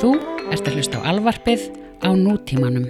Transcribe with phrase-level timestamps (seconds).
[0.00, 0.14] Þú
[0.48, 1.66] ert að hlusta á alvarpið
[2.00, 2.88] á nútímanum.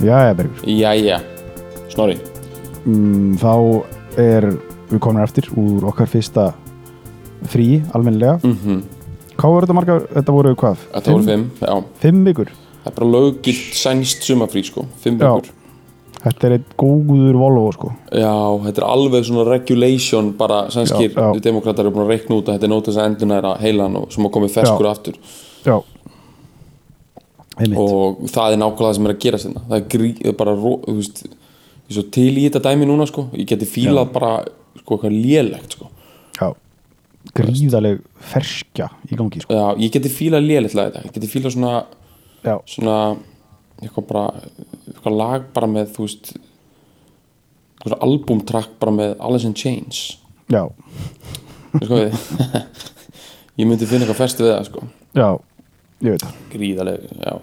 [0.00, 0.62] Jæja, Bergur.
[0.64, 1.20] Jæja,
[1.90, 2.16] Snorri
[2.86, 3.84] Mm, þá
[4.16, 4.46] er
[4.88, 6.46] við komin eftir úr okkar fyrsta
[7.52, 8.40] frí, almennilega.
[8.46, 8.80] mm
[9.40, 10.02] Hvað voru þetta margar?
[10.12, 10.80] Þetta voru hvað?
[10.92, 12.50] Þetta voru fimm, já Fimm vikur.
[12.82, 15.30] Það er bara löggilt sænst sumafrí sko Fimm Já.
[15.38, 15.56] vikur
[16.20, 17.88] Þetta er eitt góður Volvo, sko.
[18.12, 18.34] Já,
[18.66, 21.40] þetta er alveg svona regulation bara sænskir Já, já.
[21.46, 24.26] demokrater eru búin að reikna út að þetta er nótast að endunæra heilan og sem
[24.28, 25.16] að komið ferskur aftur
[25.64, 25.78] Já.
[27.76, 30.36] Og það er nákvæmlega það sem er að gera sinna það er, grí, það er
[30.38, 34.12] bara, þú veist ég er svo til í þetta dæmi núna sko ég geti fílað
[34.14, 34.30] bara
[34.80, 35.88] sko eitthvað lélegt sko
[36.38, 36.52] Já.
[37.36, 38.00] Gríðaleg
[38.32, 39.52] ferskja í gangi, sko.
[39.54, 41.72] Já, ég geti fílað lélegt lag þetta ég geti fílað svona
[42.46, 42.54] Já.
[42.66, 42.94] svona
[43.82, 44.22] eitthvað bara
[44.88, 46.32] eitthvað lag bara með þú veist
[47.82, 50.00] svona albumtrack bara með Alice in Chains
[50.52, 50.64] Já.
[51.76, 52.16] sko við
[53.60, 54.84] ég myndi finna eitthvað festu við það sko
[55.20, 55.28] Já.
[56.00, 56.36] Ég veit það.
[56.56, 57.34] gríðaleg, já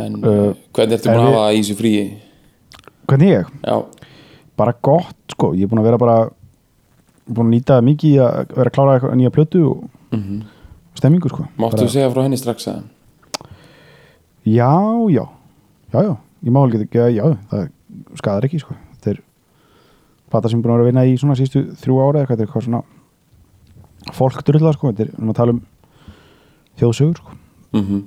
[0.00, 2.02] en Uh, hvernig ertu búin að hafa í þessu fríi
[3.10, 3.48] Hvernig ég?
[3.66, 3.76] já,
[4.60, 5.48] Bara gott, sko.
[5.56, 6.16] Ég er búin að vera bara
[7.34, 10.40] búin að nýta mikið í að vera að klára eitthvað nýja plötu og mm
[11.00, 11.46] stemmingu, sko.
[11.60, 12.82] máttu þú segja frá henni strax að
[14.48, 14.72] Já,
[15.12, 15.26] já,
[15.92, 16.14] já, já,
[16.46, 17.66] ég má alveg ekki, já, það
[18.16, 18.76] skadar ekki, sko.
[18.96, 19.18] Þetta er
[20.32, 22.40] plata sem búin að vera að vinna í svona sístu þrjú ára eða hvað, þetta
[22.40, 25.60] er eitthvað svona fólkdurla, sko, þetta er, erum að tala um
[26.80, 27.36] þjóðsögur, sko.
[27.76, 28.02] mm -hmm.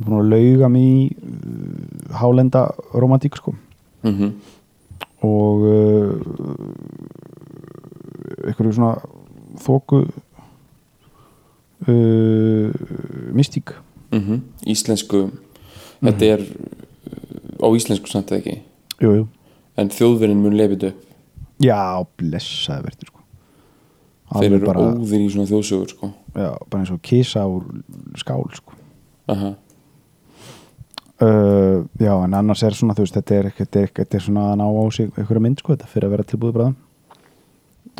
[0.00, 3.56] Búin að lauga í uh, hálenda romantík, sko.
[4.04, 4.32] Mm
[5.20, 6.16] Og uh,
[8.46, 8.94] eitthvað svona
[9.60, 10.00] þóku
[11.88, 12.70] uh,
[13.36, 13.74] mystík.
[14.14, 14.40] mhm.
[14.66, 15.20] íslensku
[16.00, 18.56] þetta er uh, á íslensku samt eða ekki
[19.00, 19.24] Jú, jú.
[19.80, 21.06] en þjóðverðin mun lefið upp
[21.60, 21.76] Já,
[22.16, 23.20] blessaði verður, sko.
[24.32, 27.66] þeir eru óðir í svona þjóðsögur sko já, bara eins og kisa úr
[28.20, 28.76] skál sko.
[29.30, 29.50] Aha.
[31.22, 34.46] uh, já, en annars er svona þú veist, þetta er, þetta er, þetta er svona
[34.52, 36.78] að ná á sig einhverja mynd, sko, þetta fyrir að vera tilbúið bráðum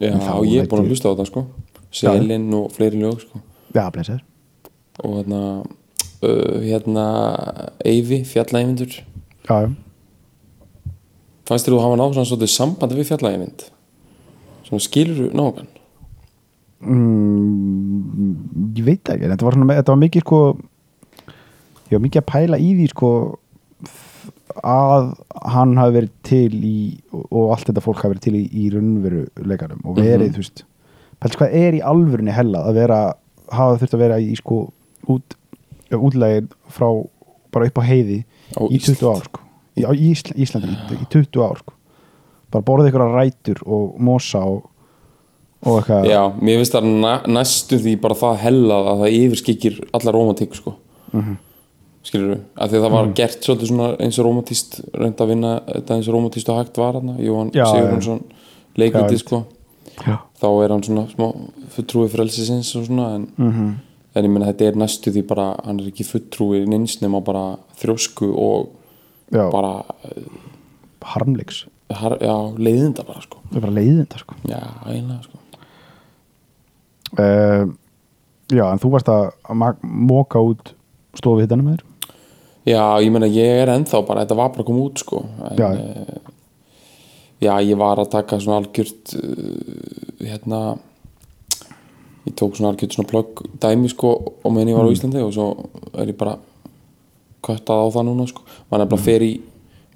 [0.01, 1.45] já, ég er búin að hlusta á það sko.
[1.91, 3.43] Selin og fleiri lög sko.
[3.75, 4.25] Já, blessaður.
[5.01, 5.43] Og hérna
[6.23, 7.05] uh, hérna
[7.85, 8.93] Eyvi, fjallægvindur
[9.49, 9.71] já, já,
[11.49, 13.67] fannst þér þú hafa náð svona svolítið sambandi við fjallægvind
[14.69, 15.71] svona skilur þú nágan
[16.85, 18.35] mm,
[18.79, 19.31] ég veit ekki.
[19.33, 20.43] Þetta var, svona, þetta var mikið sko
[21.91, 23.13] ég var mikið að pæla í því sko
[24.65, 25.13] að
[25.53, 26.75] hann hafi verið til í
[27.13, 30.35] og, allt þetta fólk hafi verið til í, í raunveru leikanum og verið, Mhm.
[30.35, 30.65] þú veist
[31.21, 33.01] pæls hvað er í alvörunni hella að vera
[33.51, 34.73] hafa þurft að vera í sko
[35.09, 35.37] út,
[35.91, 36.89] útlegin frá
[37.53, 38.25] bara upp á heiði
[38.57, 39.17] Á í 20 Ísland.
[39.17, 39.41] ár sko
[39.77, 41.73] í, á Ísla, Íslandi í, í 20 ár sko
[42.51, 44.65] bara borðið ykkur rætur og mosa og,
[45.63, 49.81] og eitthvað já, mér finnst það næ, næstu því bara það hella að það yfirskikir
[49.95, 50.75] alla romantík sko
[51.13, 51.37] Mhm.
[52.03, 55.29] Skilur þú, af því að það var gert svolítið svona eins og romantíst reynda að
[55.35, 57.51] vinna þetta eins og romantíst og hægt var hann Jóhann
[58.81, 59.45] leikviti Já, sko.
[60.07, 60.17] já.
[60.41, 61.27] þá er hann svona smá
[61.75, 63.75] fulltrúi frelsisins og svona en, Mhm.
[64.15, 67.59] en ég meina þetta er næstu því bara hann er ekki fulltrúi neins nema bara
[67.77, 68.69] þrjósku og
[69.31, 69.51] já.
[69.53, 69.85] bara
[71.03, 71.67] harmleiks.
[71.91, 73.39] har, já, leiðinda bara sko.
[73.51, 74.35] Það er bara leiðinda sko.
[74.47, 75.37] já, eiginlega sko.
[77.19, 77.67] Uh,
[78.55, 79.33] já, en þú varst að
[79.83, 80.73] moka út
[81.19, 81.87] stofu hittanum með þér
[82.69, 85.23] já, ég meina ég er ennþá bara þetta var bara að koma út sko.
[85.49, 85.69] En, Já.
[85.73, 86.21] eh,
[87.41, 90.61] já, ég var að taka svona algjört uh, hérna
[92.27, 94.13] ég tók svona algjört svona plögg dæmi sko
[94.45, 95.47] og meðan ég var á Íslandi og svo
[95.97, 96.37] er ég bara
[97.41, 98.45] köttað á það núna sko.
[98.71, 99.31] Maður er bara fer í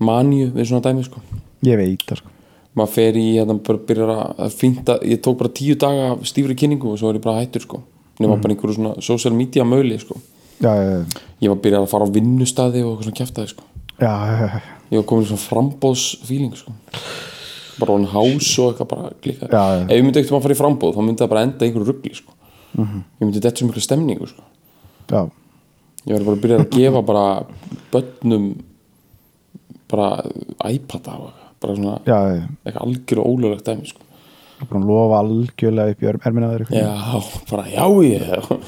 [0.01, 1.21] manju við svona dæmi sko.
[1.69, 2.31] Ég veit það sko.
[2.75, 6.91] Maður fer í, hérna, bara byrjar að finta, ég tók bara tíu daga stífri kynningu
[6.91, 7.83] og svo er ég bara hættur sko.
[8.19, 10.17] Nema bara einhverju svona social media möli sko
[10.61, 13.65] já, já, ég var byrjað að fara á vinnustæði og eitthvað svona kjæftaði sko.
[14.91, 16.75] Ég var komin í svona frambóðsfíling sko.
[17.81, 19.11] Bara on house og eitthvað bara
[19.51, 19.63] já.
[19.89, 22.15] ef ég myndi ekkert að fara í frambóð þá myndi það bara enda einhverju ruggli
[22.15, 22.33] sko.
[22.85, 24.43] Ég myndi þetta svo miklu stemningu sko.
[26.05, 27.25] Ég var bara að byrja að gefa bara
[27.95, 28.47] börnum
[29.91, 30.09] bara
[30.71, 31.41] iPad á eitthvað.
[31.65, 31.95] Bara svona
[32.67, 34.01] eitthvað algjör og ólöglegt dæmi sko.
[34.65, 36.79] Að lofa algjörlega upp í eitthvað.
[36.79, 38.27] Já, bara já ég.
[38.49, 38.59] bara,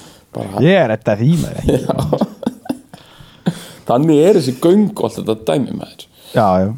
[0.64, 2.24] ég er þetta með þér
[3.86, 6.74] Þannig er þessi göng og allt þetta dæmi með þér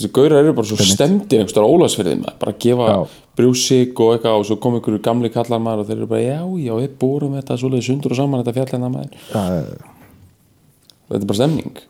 [0.00, 2.98] þessi gaurar eru bara svo stemdir einhverstaðar á Ólafsfirði maður, bara að gefa Já.
[3.36, 6.40] brjósik og eitthvað og svo kom einhverju gamli kallar maður og þeir eru bara já,
[6.64, 9.20] já, við bórum þetta svoleiði sundur og saman þetta fjallina maður.
[9.28, 9.42] Já,
[11.10, 11.82] þetta er bara stemning.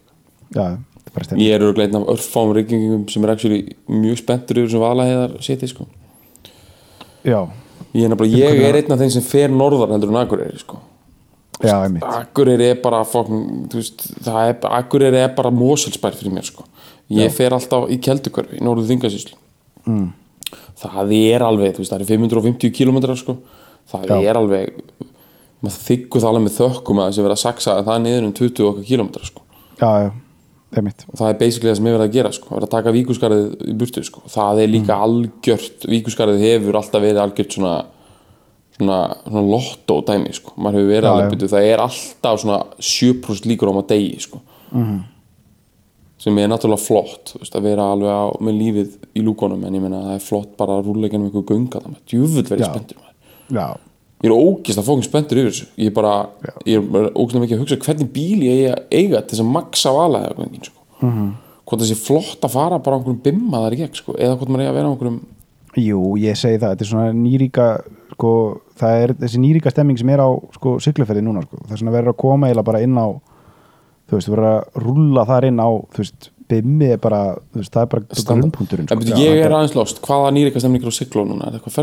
[0.57, 0.67] Já,
[1.15, 4.83] er ég er örugglega einn af örfáum reykingum sem er actually mjög spenntur yfir sem
[4.83, 5.87] valaheiðar seti sko.
[7.23, 7.47] já,
[7.95, 10.81] ég er nefnilega, ég er einn af þeim sem fer norðar heldur en Akureyri sko.
[11.65, 11.77] Já,
[12.15, 16.65] Akureyri er bara er, Akureyri er bara Moselsbær fyrir mér sko.
[17.13, 19.37] ég fer alltaf í Keldukörfi í Norður Þingasíslu
[19.85, 20.09] mm.
[20.81, 23.37] það er alveg, þú veist, það er 550 kilometrar sko.
[23.91, 24.19] það Já.
[24.31, 24.83] er alveg
[25.61, 28.35] maður þykku það alveg með þökkum að þessi verið að saksa það er niður um
[28.41, 29.47] 20 okkar kilometrar sko.
[29.81, 30.11] já, já,
[30.71, 32.53] það er basically það sem er verið að gera sko.
[32.55, 34.23] verið að taka víkuskarið í burtu sko.
[34.33, 37.75] það er líka algjört, víkuskarið hefur alltaf verið algjört svona
[38.81, 40.57] svona, svona lotto dæmi sko.
[40.57, 42.61] maður hefur verið alveg byrju, það er alltaf svona
[42.91, 44.41] 7% líkur á maður degi sko.
[46.21, 49.85] sem er náttúrulega flott veist, að vera alveg á, með lífið í lúkonum en ég
[49.85, 53.07] meina það er flott bara að rúlega genum einhver gunga það með djúfull verið spenntur
[54.21, 56.15] ég er ógist að fókin spenntur yfir þessu ég er bara,
[56.69, 59.95] ég er ógist mikið að hugsa hvernig bíl ég eiga, eiga til þess að maksa
[59.97, 60.83] vala eða hvernig sko.
[61.01, 61.11] Mhm.
[61.17, 61.31] -hmm.
[61.71, 64.13] hvort sé flott að fara bara á einhverjum bimma þar í gegn sko.
[64.19, 65.21] eða hvort maður eiga að vera á einhverjum
[65.77, 67.67] jú, ég segi það þetta er svona nýríka
[68.15, 68.33] sko,
[68.81, 71.63] það er þessi nýríka stemming sem er á sko, sigluferði núna, sko.
[71.65, 73.09] það er svona verður að koma eiginlega bara inn á
[74.11, 77.21] þú veist, verður að rúlla þar inn á þú veist, bimmi er bara
[77.55, 78.03] veist, það er bara
[78.33, 79.01] grunnpunkturinn sko.
[79.07, 81.77] Já, ég það er aðeins lost, hvaða nýrika stemningur á Sigló núna, er það eitthvað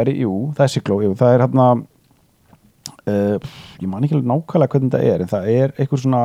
[0.00, 1.66] er, jú, það er Sigló, jú, það er hérna
[3.10, 3.36] uh,
[3.80, 6.22] ég man ekki alveg nákvæmlega hvernig þetta er en það er eitthvað svona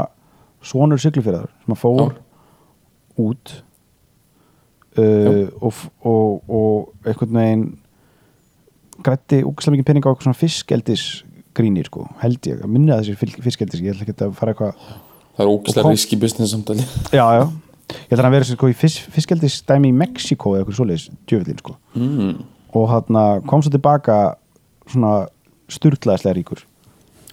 [0.66, 2.16] sonur Siglufjörðar sem að fór
[3.26, 3.56] út
[4.98, 7.66] uh, og, og, og einhvern veginn
[9.06, 11.06] grætti úkslega mikið pening á eitthvað svona fiskeldis
[11.56, 14.74] grínir sko, held ég, að minna þessi fiskeldis, ég ætla ekki að fara eitthvað
[15.36, 16.84] það er kom- riski business samtali.
[17.12, 17.44] Já, já,
[17.96, 21.62] ég ætla að vera sko, í fis, fiskeldis dæmi í Mexiko eða eitthvað svoleiðis djöfullin
[21.64, 21.78] sko.
[21.96, 22.36] Mm.
[22.76, 24.36] og hann kom svo tilbaka
[24.92, 25.28] svona
[25.72, 26.66] sturglaðislega ríkur.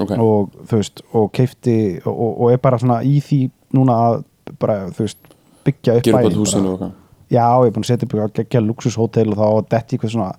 [0.01, 1.77] Ok, og þú veist og keifti
[2.07, 3.41] og, og, er bara svona í því
[3.77, 4.23] núna að
[4.63, 5.35] bara þú veist
[5.67, 6.93] byggja upp gera
[7.33, 7.41] bara.
[7.41, 9.97] og já, ég er búin að setja upp eitthvað geggja luxushótel og þá að detti
[9.97, 10.31] eitthvað svona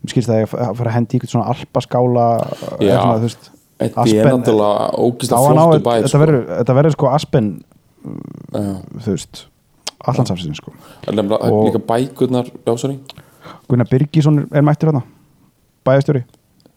[0.00, 2.26] mér skilst það að ég að fara að hendi eitthvað svona alpaskála
[2.80, 3.00] Já.
[3.80, 7.48] þetta er náttúrulega á, flottu bæ þetta verður þetta sko Aspen
[8.04, 9.46] þú veist
[10.00, 10.72] allansafsins sko.
[11.06, 12.46] Og- líka bækurnar
[13.68, 15.02] Gunnar Birgisson er- mættur þarna
[15.84, 16.24] bæjastjóri,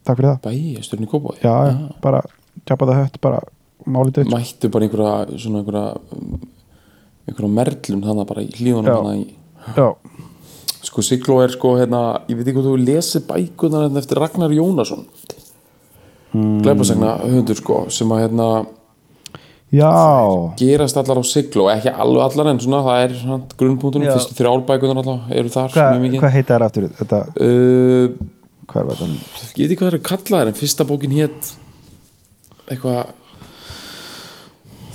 [0.05, 0.41] takk fyrir það.
[0.47, 2.21] Bæjasturinn í Kópaði já, já, bara
[2.65, 3.39] tjapa það hött bara
[3.85, 6.41] málið döð mættu bara einhverja svona einhverja um,
[7.51, 9.35] merlun þannig bara í hlíðunum þannig í
[9.77, 9.87] já,
[10.83, 14.51] sko Sigló er sko hérna ég veit ekki hvað þú lesið bækurnar hérna eftir Ragnar
[14.55, 15.05] Jónasson.
[16.33, 16.61] Mm.
[16.65, 18.47] glæpasagna höfundur sko sem að hérna
[19.73, 19.89] já.
[20.57, 23.11] gerast allar á Sigló ekki alveg allar en svona það er
[24.07, 24.13] Já.
[24.17, 26.19] fyrstu þrjár bækurnar allar eru þar Hva, mjög mikið.
[26.23, 26.87] hvað heita þær aftur?
[26.99, 28.07] Þetta, uh,
[28.69, 29.09] hvað er þetta?
[29.13, 31.53] ég veit ekki hvað það eru kallaðar en fyrsta bókin hétt
[32.69, 33.13] eitthvað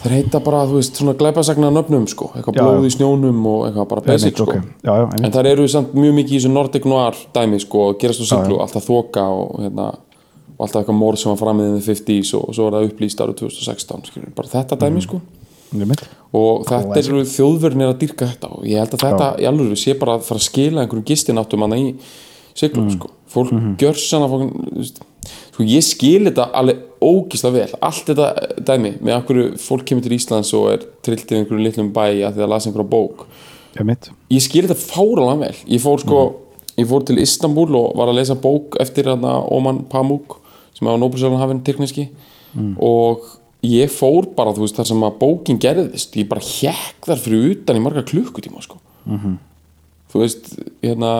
[0.03, 2.31] þeir heita bara þú veist svona glæpasagna nöfnum sko.
[2.37, 2.89] Eitthvað Já, blóð já.
[2.89, 4.45] í snjónum og eitthvað bara basic sko.
[4.45, 4.69] ok.
[4.85, 8.23] já, já, En það eru samt mjög mikið í þessu Nordic Noir dæmi sko, gerast
[8.23, 9.89] á siglu, alltaf þoka og, hérna,
[10.55, 12.89] og alltaf eitthvað morð sem var framið in the 50s og, og svo var það
[12.93, 15.21] upplýst árið 2016 skilur, bara þetta dæmi sko.
[15.69, 16.07] Einmitt.
[16.33, 19.95] og þetta eru þjóðverðinir að dyrka þetta og ég held að þetta í alveg sé
[20.01, 21.91] bara að fara að skila einhverjum gistináttum hana í
[22.57, 23.75] siglu sko, fólk mm -hmm.
[23.83, 24.33] gjör sann að
[25.29, 28.29] sko, ég skil þetta alveg ógislega vel, allt þetta
[28.67, 32.39] dæmi með okkur fólk kemur til Íslands og er trillt í einhverjum litlum bæ að
[32.39, 33.25] því að lasa einhverja bók.
[34.35, 35.57] Ég skil þetta fáralega vel.
[35.71, 36.23] Ég fór sko,
[36.79, 40.41] ég fór til Istanbul og var að lesa bók eftir hana Oman Pamuk
[40.75, 42.09] sem var Nobelsjálfan hafinn tyrkneski.
[42.83, 43.27] Og
[43.67, 46.17] ég fór bara þú veist þar sem að bókin gerðist.
[46.19, 48.79] Ég bara hjekk þar fyrir utan í marga klukkutíma sko.
[50.09, 50.51] Þú veist,
[50.83, 51.13] hérna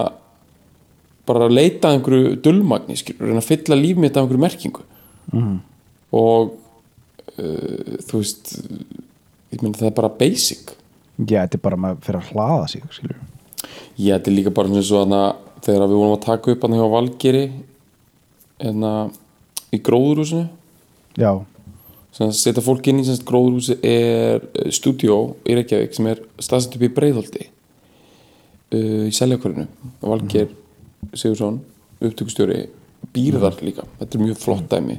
[1.29, 4.87] bara að leita að einhverju dullmagni skilur, reyna að fylla líf mitt af einhverju merkingu.
[6.19, 6.55] Og
[7.37, 10.75] uh, þú veist ég meina það er bara basic.
[11.19, 13.21] Já, þetta er bara maður fyrir að hlaða sig skilur.
[13.99, 16.65] Ég þetta er líka bara eins og þannig að þegar við vorum að taka upp
[16.65, 17.45] hann hjá Valgeri
[18.59, 18.93] hérna
[19.75, 20.47] í gróðurhúsinu.
[21.19, 21.33] Já,
[22.19, 26.79] að setja fólk inn í semst gróðurhúsi er uh, stúdíó í Reykjavík sem er staðsett
[26.79, 27.45] upp í Breiðholti
[28.75, 29.67] uh, í Seljakvarinu
[30.03, 30.49] Valger
[31.15, 31.61] Sigursson
[32.01, 32.69] upptökustjóri
[33.15, 33.87] býrðar líka.
[33.99, 34.99] Þetta er mjög flott dæmi.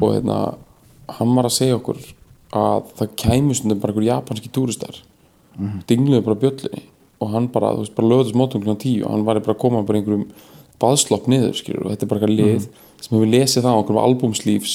[0.00, 0.56] Og hérna
[1.18, 1.98] hann var að segja okkur
[2.56, 5.02] að það kæmi stundum bara einhver japanski túristar.
[5.88, 6.82] Dingluðu bara bjöllunni
[7.20, 8.74] og hann bara, þú veist, bara lögðast mótum kl.
[8.76, 10.26] 10 og hann var bara að koma bara einhverjum
[10.82, 12.66] baðslopp niður, skilur, og þetta er bara eitthvað lið
[13.00, 14.74] sem hefur lesið það á einhverjum albúmslífs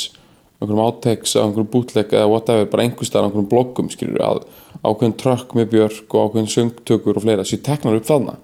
[0.61, 4.41] einhverjum áteks, á einhverjum bootleg eða whatever, bara einhvers staðar á einhverjum bloggum, skilur, að
[4.81, 8.35] ákveðin trökk með björk og ákveðin söngtökur og fleira séu teknar upp þarna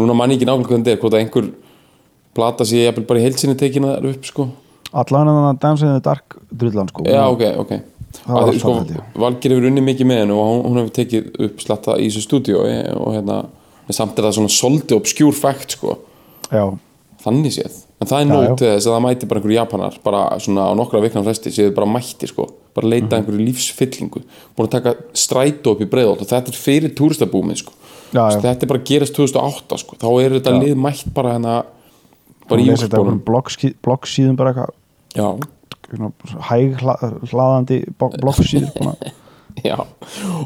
[0.00, 1.50] núna mann ég ekki nákvæmlega hvernig þetta er hvort að einhver
[2.38, 4.48] plata sé jafnvel bara í heilsinni tekina þar upp sko.
[4.92, 7.04] Allan þannig að Dance in the Dark drullan sko.
[7.08, 7.72] Já ok, ok.
[8.28, 9.00] Að, sko, ég.
[9.20, 12.22] Valgir hefur unni mikið með hennu og hún, hún hefur tekið upp slatta í þessu
[12.24, 13.42] stúdíu og hérna
[13.88, 15.98] en samt er það svona soldi obskjúr fact sko.
[16.52, 16.64] Já,
[17.24, 17.84] þannig séð.
[17.98, 21.00] En það er til þess að það mæti bara einhverju japanar bara svona á nokkra
[21.02, 22.46] vikna fresti séu bara mætti sko.
[22.76, 23.16] Bara leita Mhm.
[23.18, 24.22] einhverju lífsfyllingu.
[24.56, 27.72] Búin að taka strætó upp í breiðolt og þetta er fyrir túristabúmið sko
[28.12, 28.40] Já, já.
[28.40, 29.96] Þetta er bara að gerast 2008 sko.
[30.00, 31.54] Þá er þetta lið mætt bara hérna
[32.48, 33.22] bara í þetta einhverjum
[33.84, 34.74] bloggsíðum bara eitthvað.
[36.48, 36.98] Hæg hla-
[37.32, 37.78] hlaðandi
[39.68, 39.76] já.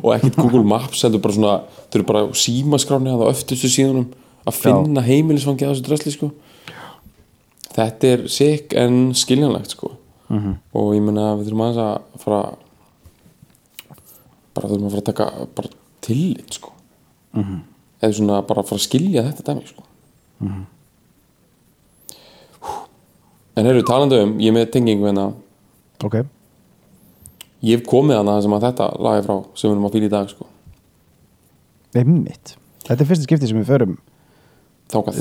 [0.02, 1.54] Og ekkert Google Maps heldur bara svona
[1.90, 4.07] þau eru bara símaskráni að það öftustu síðunum
[4.47, 6.31] að finna heimilisfangi að þessu drösli sko.
[7.73, 9.92] Þetta er sikk en skiljanlegt sko.
[10.33, 10.54] Mhm.
[10.73, 12.42] og ég meina við þurfum aðeins að fara
[14.57, 15.26] bara þurfum að fara að taka
[15.59, 15.69] bara
[16.07, 16.71] tillit sko
[17.34, 17.62] Mhm.
[18.02, 19.82] eða svona bara að fara að skilja þetta dæmi sko.
[20.40, 20.66] Mhm.
[23.56, 25.26] en hefur talandi um ég er með tengingu hérna
[26.04, 26.14] ok,
[27.62, 30.12] ég hef komið hana sem að þetta lagi frá sem við erum að fýla í
[30.16, 30.46] dag sko.
[31.94, 32.56] Einmitt.
[32.86, 33.98] Þetta er fyrsta skipti sem við förum
[34.92, 35.18] þákað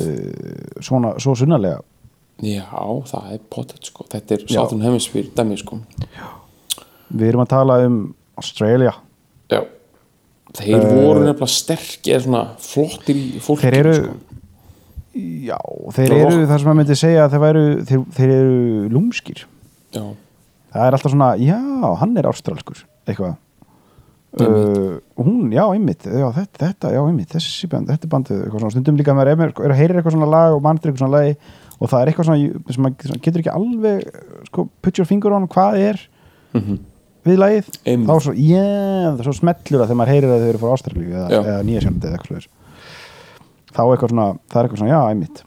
[0.82, 1.82] svona, svo sunnarlega.
[2.42, 2.64] Já,
[3.12, 4.06] það er pottet sko.
[4.10, 4.54] Þetta er Já.
[4.56, 5.82] Southern Hemisphere dæmi sko.
[7.12, 8.00] Við erum að tala um
[8.40, 8.96] Australia.
[9.52, 9.62] Já
[10.58, 12.26] Þeir voru nefnilega sterkir
[12.60, 14.16] flottir í fólki þeir eru sko.
[15.48, 15.58] já,
[15.96, 18.58] þeir er eru það sem maður myndi segja að þeir, væru, þeir, þeir eru
[18.96, 19.46] lúmskir.
[19.96, 20.04] Já,
[20.74, 21.60] það er alltaf svona, já,
[22.02, 23.40] hann er ástralskur eitthvað.
[24.32, 25.66] Uh, hún, já,
[26.08, 28.08] já, þetta, þetta já, einmitt, þessi band, þetta
[28.54, 31.02] svona, stundum líka maður er, með- er að heyrir eitthvað svona lag og mann eitthvað
[31.02, 31.34] svona lagi
[31.82, 34.06] og það er eitthvað svona sem maður getur ekki alveg
[34.48, 36.00] sko, put your finger on hvað er
[37.28, 37.70] við lagið,
[38.08, 41.12] þá svo, yeah, það svo smellur að þegar maður heyrir að þau eru frá Ástralíu
[41.12, 42.50] eða, eða Nýja Sjálandi eða eitthvað
[43.72, 45.44] þá eitthvað svona, það er eitthvað svona, já, einmitt.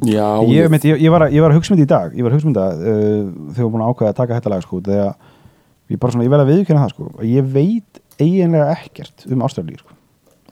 [0.00, 2.32] Já ég, ég, ég, ég, var að, að hugsa um þetta í dag ég var
[2.32, 4.80] að hugsa um þetta uh, ég var búin að ákveða að taka þetta lag sko,
[4.86, 5.10] þegar
[5.90, 9.44] ég bara svona, ég vel að viðkynna það sko, að ég veit eiginlega ekkert um
[9.44, 9.96] Ástralíu sko.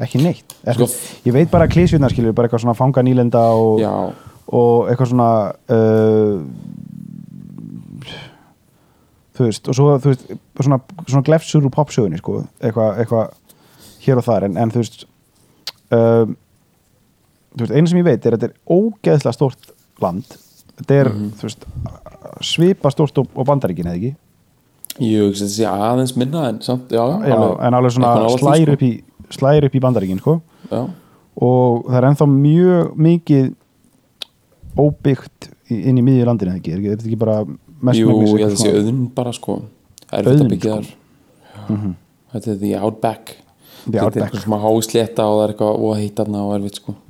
[0.04, 0.56] ekki neitt.
[0.66, 3.80] Sko- sko, ég veit bara klísvinna skilur, bara eitthvað svona fanga nýlenda og,
[4.52, 5.30] og eitthvað svona
[5.72, 6.36] uh,
[9.38, 10.26] þú veist og svo þú veist,
[10.60, 13.22] svona, svona glefsur úr popsögunni sko, eitthvað eitthva
[14.04, 15.04] hér og þar en, en þú veist
[15.94, 16.36] um,
[17.54, 19.70] þú veist, eina sem ég veit er að þetta er ógeðslega stórt
[20.02, 20.36] land.
[20.78, 21.30] Þetta er, Mhm.
[21.40, 21.64] þú veist
[22.46, 24.14] svipa stórt og, og bandaríkin eða ekki?
[25.02, 28.72] Ég hugsa þetta sé aðeins minna en samt, já, Já, en alveg svona slæri sko.
[28.76, 28.92] upp í
[29.30, 30.40] slæri upp í bandaríkin sko.
[30.70, 30.80] Já,
[31.40, 33.48] og það er ennþá mjög mikið
[34.78, 37.38] óbyggt inn í miðju landinu eða ekki, er þetta ekki bara
[37.98, 38.08] jú,
[38.38, 39.62] ég held að sé svona- auðn bara sko.
[40.12, 40.78] Er þetta Auðn, byggja sko.
[40.78, 40.86] þar
[41.68, 41.74] Já,
[42.32, 43.24] Þetta er the outback.
[43.88, 46.38] The Þetta er eitthvað sem að hái slétta og það er eitthvað og heitt þarna
[46.44, 46.92] og erfitt sko.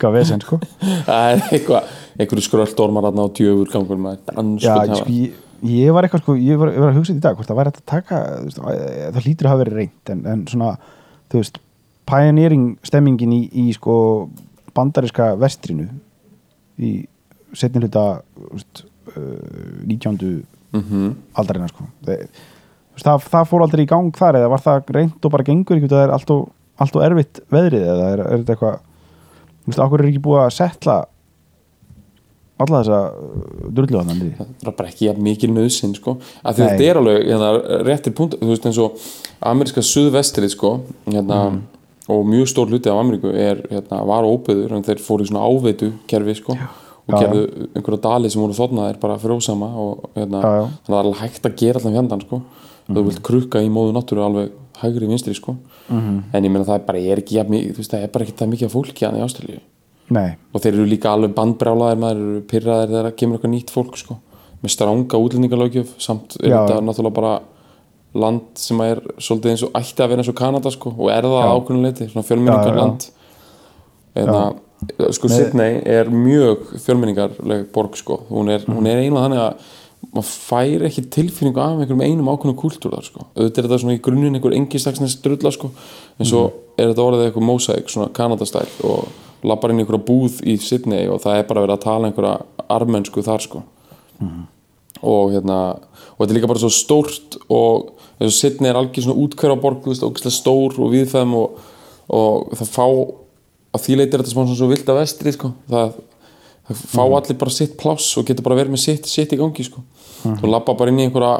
[0.00, 0.58] Hvað vesen sko?
[1.08, 1.88] Það er eitthvað,
[2.20, 3.98] einhverju skröldormar þarna og djöfur gangur
[4.94, 5.10] sko,
[5.64, 7.82] ég, var eitthvað sko, ég var, að hugsa þetta í dag hvort það væri að
[7.92, 10.70] taka, veist, að- það hlýtur að hafa verið reynd en, en svona,
[11.32, 11.60] þú veist
[12.08, 13.94] pioneering stemmingin í, í sko
[14.76, 15.86] bandariska vestrinu
[16.78, 16.92] í
[17.54, 20.42] setni hluta uh, 19.
[20.74, 22.26] mm aldarinnar sko það,
[22.98, 25.90] það, það fór aldrei í gang þar eða var það reynd og bara gengur ekki
[25.92, 26.48] það er allt og,
[26.82, 30.42] allt og erfitt veðrið eða er, er þetta eitthvað þú veist, okkur er ekki búið
[30.44, 30.96] að setla
[32.64, 32.98] alla þessa
[33.74, 36.16] drullu að þannig það er bara ekki jafn mikil nöðsinn sko.
[36.46, 37.48] að þetta er alveg hérna,
[37.88, 39.06] réttir punkt þú veist eins og
[39.50, 40.70] ameríska suðvestrið sko,
[41.08, 41.40] hérna,
[42.08, 45.44] og mjög stór hluti af Ameríku er, hérna, var óbyður en þeir fóru í svona
[45.48, 46.56] áveitu kerfi sko,
[47.04, 50.66] og Já, gerðu einhverja dali sem voru þotnaðir bara frjósama og hérna, Já, já.
[50.84, 52.42] þannig að það er alveg hægt að gera allan fjandan sko.
[52.84, 54.50] þú vilt krukka í móðu náttúru alveg
[54.82, 55.56] hægri vinstri sko.
[55.88, 58.52] en ég meina það er bara, er ekki, þú veist, það er bara ekki það
[58.52, 59.60] mikið af fólki hann í Ástralíu
[60.10, 63.70] nei, og þeir eru líka alveg bandbrjálaðir maður eru pyrraðir þegar það kemur eitthvað nýtt
[63.72, 64.16] fólk sko.
[64.64, 66.84] með stránga útlendingalögjöf samt er Já, þetta já.
[66.84, 67.32] náttúrulega bara
[68.14, 71.22] land sem er svolítið eins og ætti að vera eins og Kanada sko, og er
[71.26, 71.54] það Já.
[71.54, 72.26] ákveðin leiti svona
[72.68, 72.76] já.
[72.76, 73.08] land
[74.14, 78.20] en sko Sydney er mjög fjölmenningarleg borg sko.
[78.30, 78.76] hún er, Mhm.
[78.76, 79.54] hún er einlega þannig að
[80.14, 83.26] maður fær ekki tilfinningu af einhverjum einum ákveðnum kúltúr þar sko.
[83.36, 85.70] auðvitað er þetta svona í grunninn einhver engistaksnes drulla sko.
[86.20, 86.52] en svo Mhm.
[86.78, 89.08] er þetta orðið eitthvað mosaik, svona Kanadastæl og
[89.42, 92.42] lappar inn í einhverja búð í Sydney og það er bara verið að tala einhverja
[92.70, 93.62] armensku þar sko
[95.02, 95.78] og hérna
[96.18, 97.90] og þetta er líka bara svo stórt og
[98.24, 101.60] eins og Sydney er algjör svona útkværa borg þú veist, ógeðslega stór og viðfæðum og,
[102.14, 102.86] og það fá
[103.74, 105.52] að því leitir þetta svona svo vilt að vestri sko.
[105.70, 105.94] það
[106.64, 109.66] það fá allir bara sitt pláss og getur bara verið með sitt, sitt í gangi
[109.66, 109.82] sko.
[110.24, 111.34] þú labba bara inn í einhverja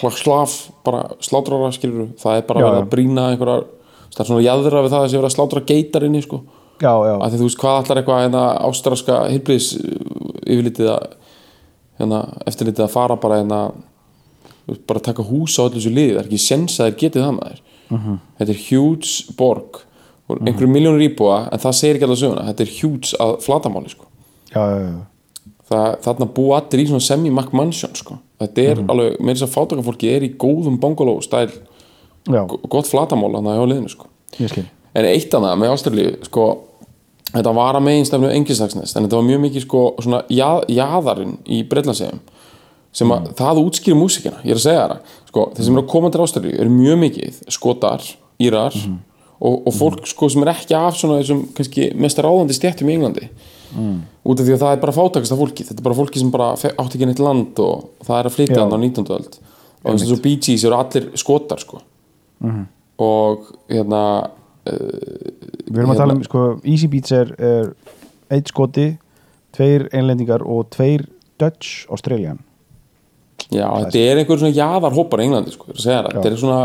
[0.00, 2.78] hl- slaf, bara slátrara skilur það er bara Já, já.
[2.80, 3.60] að brýna einhverja
[4.14, 6.40] það er svona jæðra við það að sé verið að slátra geitar inni sko.
[6.82, 9.68] já, já, að því þú veist hvað allar eitthvað hérna, ástraska hilbriðs
[10.44, 11.04] yfirlitið að
[12.00, 13.93] hérna, eftirlitið að fara bara hérna, þú
[14.88, 17.34] bara taka hús á öllu þessu liði, það er ekki sens að þeir getið það
[17.38, 17.64] maður.
[18.38, 19.82] Þetta er huge borg
[20.28, 23.92] og einhverju miljónur íbúa en það segir ekki alltaf söguna, þetta er huge að flatamáli
[23.92, 24.06] sko.
[24.54, 24.94] já, já, já.
[25.68, 28.18] það, þarna búa allir í svona semi-mac-mansion sko.
[28.40, 33.34] þetta er alveg, með þess að fátakafólki er í góðum bungalow stæl já, gott flatamál
[33.36, 34.08] að hjá liðinu sko.
[34.94, 36.44] En eitt annað með Ástralíu, sko,
[37.32, 41.64] þetta var að meginstefnu engistagsnest, en þetta var mjög mikið sko, svona jað, jaðarinn í
[41.68, 42.22] Breitlandsegjum
[42.94, 45.16] sem að það útskýri músikina, ég er að segja það.
[45.30, 48.04] Sko, þeir sem eru að koma til Ástralíu eru mjög mikið skotar,
[48.42, 48.76] írar
[49.40, 52.94] og, og fólk sko sem er ekki af svona þessum kannski mest ráðandi stjættum í
[52.98, 53.26] Englandi.
[54.24, 56.52] Út af því að það er bara fátakasta fólki þetta er bara fólki sem bara
[56.54, 59.10] átti ekki neitt land og það er að flytja hann á 19.
[59.18, 59.40] öld.
[59.84, 61.82] Og eins og Bee Gees eru allir skotar sko.
[63.04, 64.04] Og hérna
[64.64, 67.72] Við erum að tala um, sko, Easy Beats er, er
[68.32, 68.94] eitt skoti,
[69.54, 71.04] tveir einlendingar og tveir
[71.40, 72.40] Dutch Australian.
[73.54, 76.60] Já, þetta er einhver svona jaðarhópar í Englandi, sko, það, þetta er svona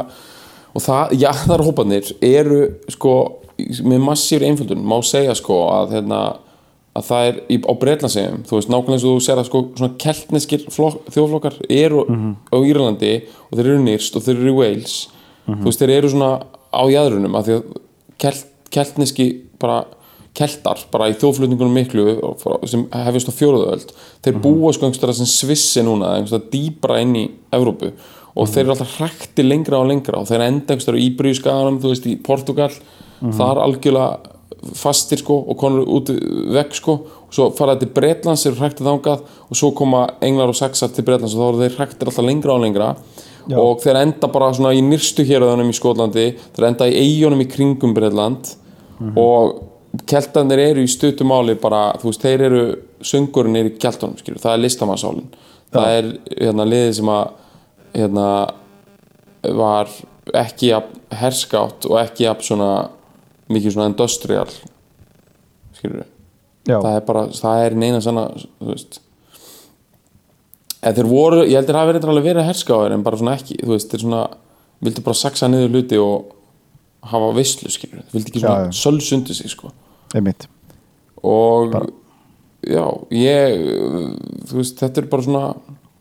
[0.69, 2.59] og það, jaðarhóparnir eru
[2.93, 3.15] sko,
[3.57, 6.21] með massífri einföldun má segja sko að hérna
[6.97, 9.61] að það er í, á Breitlandsegjum þú veist, nákvæmlega eins og þú sér að sko
[9.77, 12.05] svona keltneskir flokk, þjóðflokkar eru
[12.49, 13.13] á Írlandi
[13.49, 14.95] og þeir eru nýrst og þeir eru í Wales.
[15.49, 16.31] Þú veist, þeir eru svona
[16.69, 17.77] á jæðrunum að því að
[18.21, 19.27] kelt, keltneski
[19.61, 19.83] bara
[20.37, 22.05] keltar bara í þjóðflutningunum miklu
[22.69, 23.91] sem hefist á fjóruðöld
[24.23, 27.91] þeir búa sko einhverstað sem svissi núna einhverstað dýbra inn í Evrópu.
[28.39, 31.93] Og þeir eru alltaf hrækti lengra og lengra og þeir enda einhverstað í Íbríuskaganum þú
[31.93, 32.69] veist í Portugal
[33.19, 34.35] þar algjörlega
[34.75, 36.11] fastir sko og konur út
[36.55, 36.95] vekk sko.
[37.29, 40.57] Og svo fara þetta til Bretlands þeir eru hræktið þangað og svo koma englar og
[40.57, 42.91] sexar til Bretlands og þá eru þeir hræktir alltaf lengra og lengra.
[43.49, 47.49] Og þeir enda bara svona í nyrstu hérðanum í Skotlandi þeir enda í eigunum í
[47.49, 48.53] kringum Bretland.
[49.17, 49.68] Og
[50.09, 52.63] keltanir eru í stötu máli bara, þú veist, þeir eru
[53.05, 55.29] söngurinn er í keltunum, skilur, það er listamannssálin
[55.73, 57.25] það er hérna liðið sem að
[57.95, 58.29] hérna
[59.59, 59.91] var
[60.39, 62.71] ekki að herskátt og ekki að svona
[63.49, 64.49] mikið svona industrial
[65.77, 66.05] skilur
[66.69, 68.99] Já, það er bara, það er neina sanna þú veist.
[70.85, 73.71] En þeir voru, ég heldur hafi verið alveg verið herskáðir en bara svona ekki, þú
[73.73, 74.19] veist, þeir svona
[74.85, 76.35] vildu bara saksa niður hluti og
[77.09, 78.75] hafa veislu, skilur, þeir vildu ekki svona já.
[78.83, 79.71] sölsundi sig, sko
[80.15, 80.47] einmitt.
[81.23, 81.75] og
[82.65, 83.65] já, ég
[84.49, 85.43] þú veist, þetta er bara svona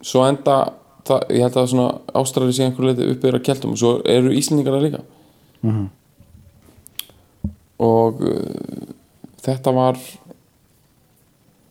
[0.05, 0.59] svo enda,
[1.09, 1.89] það, ég held að svona
[2.21, 5.03] ástræði sé einhver leiti að keltum og svo eru Íslendingar það líka.
[7.79, 8.89] Og uh,
[9.45, 9.99] þetta var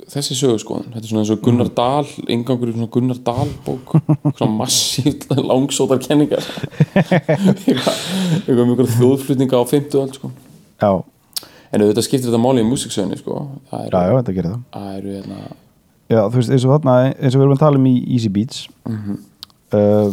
[0.08, 3.95] þessi sögurskoðun þetta er svona eins og Gunnar Dahl ingangur í svona Gunnar Dahl bók.
[4.38, 6.47] Svona massíft langsótar kenningar.
[7.67, 7.97] Eitthvað
[8.47, 10.32] eitthvað um þjóðflutninga á 50 öll sko.
[10.78, 10.91] Já,
[11.71, 13.39] en auðvitað skiptir þetta máli í músiksögunni sko.
[13.71, 14.62] það já, eru, já, þetta gerir það.
[14.77, 15.39] það eru hérna,
[16.08, 18.30] Já, þú veist, eins og þarna, eins og við erum að tala um í Easy
[18.32, 20.12] Beats, uh,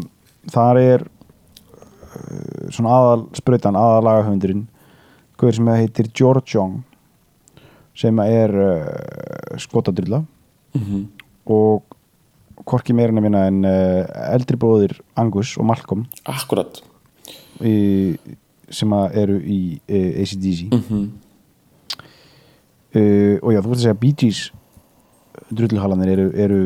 [0.51, 4.65] þar er uh, svona aðal sprautan, aðal lagahöfundurinn,
[5.39, 6.81] hvað sem heitir George Young,
[7.95, 10.25] sem er uh, skotadrilla
[11.47, 11.85] og
[12.67, 14.03] hvorki meira en að vinna en uh,
[14.35, 16.81] eldri bróðir Angus og Malcolm akkurat
[17.63, 18.17] í,
[18.75, 21.05] sem eru í uh, ACDC Mhm.
[22.95, 24.43] Uh, og já, þú veist að segja Bee Gees
[25.55, 26.61] drulluhalanir eru, eru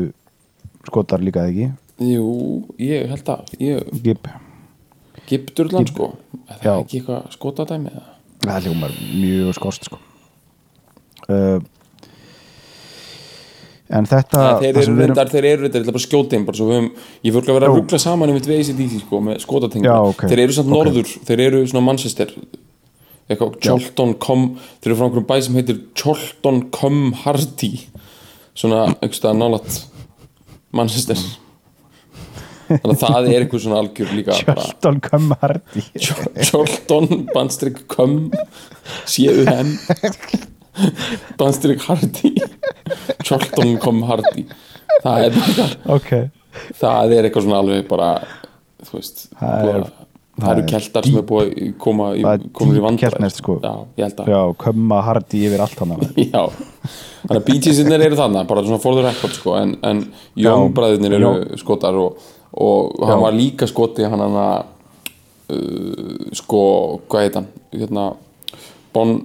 [0.87, 2.27] skotar líka eða ekki jú,
[2.79, 4.29] ég held að ég, Gip,
[5.29, 6.13] Gipturland sko
[6.47, 6.77] er það Já.
[6.83, 8.05] ekki eitthvað skotadæmi eða?
[8.45, 9.99] það hljómar mjög skorst sko
[11.29, 11.59] uh,
[13.89, 16.47] en þetta Ja, þeir eru reyndar, þeir eru reyndar, ég ætla bara að skjóta inn
[16.47, 16.89] bara svo við höfum,
[17.25, 20.25] ég fyrir að vera að ruggla saman um við ACDC sko, með skotatengur Já, ok.
[20.29, 20.75] þeir eru samt Ok.
[20.77, 22.33] norður, þeir eru svona Manchester
[23.29, 24.47] eitthvað, Cholton Com
[24.81, 27.71] þeir eru frá einhverjum bæ sem heitir Cholton Com Hardy.
[28.57, 29.77] Svona einhverstað nálat
[30.75, 31.21] Manchester.
[32.69, 35.83] Þannig að það er einhver svona algjör líka bara Charlton Cum Hardy.
[36.49, 38.17] Cholton bandstrik Com
[39.09, 39.71] C-U-M
[41.39, 42.33] bandstrik Hardy.
[43.25, 44.45] Cholton Com Hardy.
[45.03, 45.65] Það er bara
[45.95, 46.11] ok,
[46.79, 48.11] það er eitthvað svona alveg bara
[48.85, 49.89] þú veist Það er-
[50.41, 53.57] það eru er keltar sem er búið að koma í, í keltneskt, sko.
[53.63, 53.73] já,
[54.07, 55.95] að já, Cumma Hardy yfir allt hann
[56.33, 56.43] já,
[57.23, 60.03] þannig að Bee Geesinnir eru þannig bara svona for the record sko en, en
[60.39, 60.73] Young Já.
[60.79, 62.19] bræðurnir eru skotar og,
[62.53, 63.23] og hann Já.
[63.25, 64.59] var líka skoti hann hann að
[65.55, 66.61] uh, sko,
[67.09, 68.09] hvað heit hann hérna
[68.93, 69.17] Bon,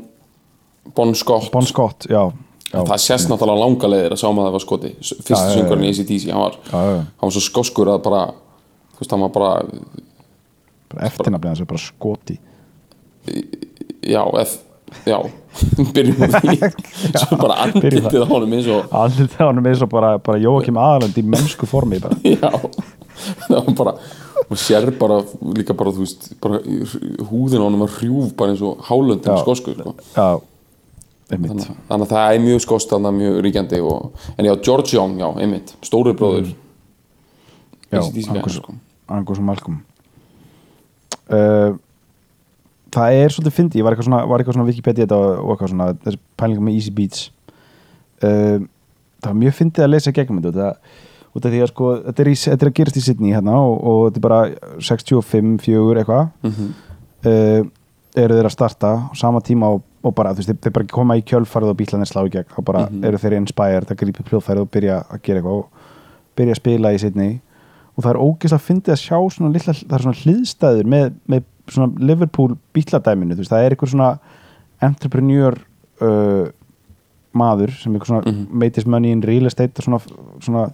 [0.97, 2.27] bon Scott Bon Scott, já,
[2.75, 5.53] það sést náttúrulega langa leiðir að sá maður það var skoti fyrst Já, já, já.
[5.59, 6.99] söngurinn í ACDC hann var, Já, já.
[7.05, 8.25] hann var svo skoskur að bara
[8.95, 9.53] þú veist, hann var bara
[11.09, 12.39] eftirnafnið hans er bara skoti.
[14.05, 14.59] Já, ef,
[15.09, 15.19] já.
[15.95, 16.59] Byrjum á því.
[17.23, 20.79] Svo bara andlitið á honum eins og það hann er með svo bara, bara Jóakim
[20.81, 22.19] aðalend í mennsku formi bara.
[22.35, 22.51] já,
[23.47, 23.97] það var bara
[24.51, 25.21] og sér bara,
[25.57, 26.59] líka bara, þú veist bara
[27.31, 29.41] húðin á honum að hrjúf bara eins og hálöndin Já.
[29.41, 29.95] skoskur sko.
[30.15, 30.27] já,
[31.31, 35.29] þannig, að það er mjög skost þannig mjög ríkjandi og, en já, George Young, já,
[35.41, 38.77] einmitt stóri bróður já, AC/DC Angus, sko.
[39.09, 39.81] Angus og Malcolm
[41.33, 41.77] uh,
[42.95, 45.73] það er svolítið fyndi, ég var eitthvað svona, var eitthvað svona Wikipedia þetta og eitthvað
[45.73, 47.25] svona, þessi pælinga með Easy Beats.
[48.25, 48.67] Uh,
[49.23, 50.73] það var mjög fyndið að lesa gegnum þetta.
[51.35, 53.57] Út af því að sko, þetta er, í, þetta er að gerast í Sydney hérna
[53.59, 54.43] og, og þetta er bara
[54.91, 56.29] 65, 4 eitthvað.
[56.47, 56.75] Mhm.
[57.31, 57.73] uh,
[58.15, 61.17] eru þeir að starta á sama tíma og, og bara, þú veist, þeir, bara koma
[61.19, 64.63] í kjölfarið og bílanir slá í gegn, þá bara eru þeir inspired að grípa pljóðfærið
[64.63, 65.91] og byrja að gera eitthvað og
[66.39, 67.33] byrja að spila í Sydney
[67.95, 71.13] og það er ógeðslega að fyndið að sjá svona litla, það er svona hliðstæður með,
[71.31, 74.11] með svona Liverpool bíladæminu, þú veist, það er eitthvað svona
[74.85, 75.59] entrepreneur
[76.03, 76.47] uh,
[77.35, 79.99] maður sem eitthvað svona mm meitis money in real estate og svona,
[80.45, 80.65] svona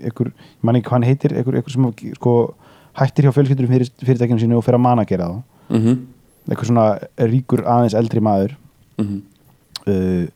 [0.00, 2.34] eitthvað, ég man ekki hvað hann heitir eitthvað, eitthvað sem sko
[2.98, 5.36] hættir hjá fjölskyldur fyrir, fyrirtækjum sínu og fer að managera þá.
[5.76, 5.98] Mhm,
[6.48, 6.86] eitthvað svona
[7.30, 8.56] ríkur aðeins eldri maður.
[8.98, 9.18] Mhm,
[9.86, 10.26] uh,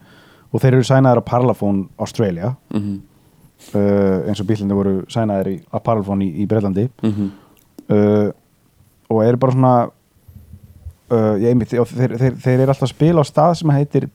[0.53, 2.55] og þeir eru sænaðar á Parlophone Australia.
[2.75, 3.01] Mhm,
[3.75, 7.33] uh, eins og bílindi voru sænaðar í, Parlophone í, í Breitlandi mhm.
[7.92, 8.31] Uh,
[9.11, 9.72] og eru bara svona
[11.42, 14.07] ég einmitt og þeir, þeir, þeir eru alltaf að spila á stað sem heitir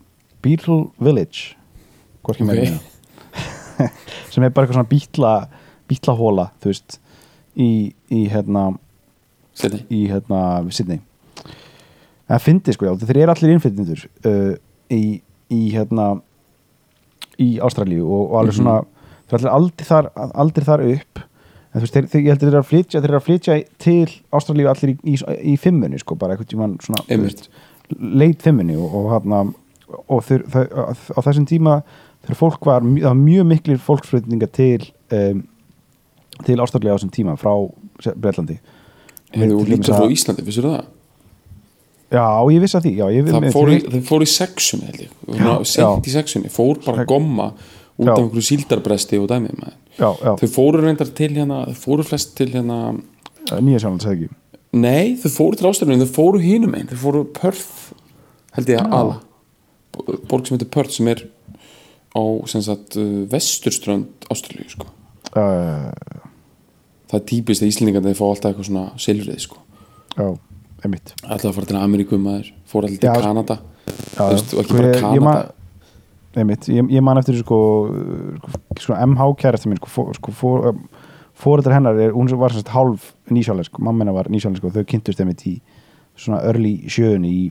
[0.41, 1.57] Beetle Village.
[2.25, 2.53] Hvorki Ok.
[2.55, 3.89] okay.
[4.31, 5.33] sem er bara eitthvað svona bítla
[5.91, 6.97] bítlahóla, þú veist
[7.53, 7.69] í,
[8.09, 8.71] í hérna
[9.53, 9.85] Sydney.
[9.89, 10.41] í hérna
[10.73, 11.01] Sydney.
[12.27, 14.53] Það fyndi sko já, þeir eru allir innflytjendur uh,
[14.91, 15.03] í,
[15.53, 16.09] í hérna
[17.37, 18.96] í Ástralíu og, og alveg svona þeir
[19.27, 21.21] eru allir aldrei þar, aldrei þar upp.
[21.67, 24.09] En þú veist, þeir, ég heldur þeir eru að flytja þeir eru að flytja til
[24.39, 25.15] Ástralíu allir í, í,
[25.53, 27.17] í fimmunni sko, bara eitthvað tímann svona þú
[28.19, 29.41] leit fimmunni og, og hérna
[30.07, 30.71] og þeir, þeir,
[31.15, 31.75] á þessum tíma
[32.23, 35.43] þegar fólk var, það var mjög miklir fólksflutninga til um,
[36.47, 37.53] til Ástralíu á þessum tíma frá
[38.15, 38.59] Breitlandi
[39.35, 40.85] Hefur þú að- frá Íslandi, vissir það?
[42.07, 42.23] Já,
[42.55, 45.15] ég vissi að því já, ég, Það fór, í, það fór í sexunni held ég.
[45.67, 47.49] Sent í sexunni, fór bara að gomma
[47.97, 49.31] út af einhverju síldarbresti og
[49.97, 52.97] já, Þau fóru reyndar til hérna, fóru flest til hérna
[53.63, 54.35] nýja sjálfans hefði ekki?
[54.77, 57.93] Nei, þau fóru til Ástralíu, þau fóru hínum einn Þau fóru Perth,
[58.57, 59.15] held ég að
[60.29, 61.23] Borg sem heitir Perth sem er
[62.13, 64.89] á sem sagt uh, vesturströnd Ástralíu sko.
[65.33, 65.89] uh,
[67.07, 69.61] Það er típist að Íslendingar þeir fá alltaf eitthvað svona silfrið sko.
[70.17, 70.27] Já,
[70.83, 71.13] einmitt.
[71.23, 73.23] Alltaf að fara til Ameríku maður Fór alltaf til.
[73.23, 73.59] Kanada.
[73.87, 75.56] Já, Þú veist, og ekki bara Kanada
[76.37, 80.83] Einmitt, ég, ég man eftir sko, uh, sko MH kærasti mín sko, sko, fór, um,
[81.37, 85.21] fóreldrar hennar er, hún var semst hálf nýsjálensk mamma hennar var nýsjálensk og þau kynntust
[85.23, 85.57] einmitt í
[86.17, 87.43] svona early sjöunni í,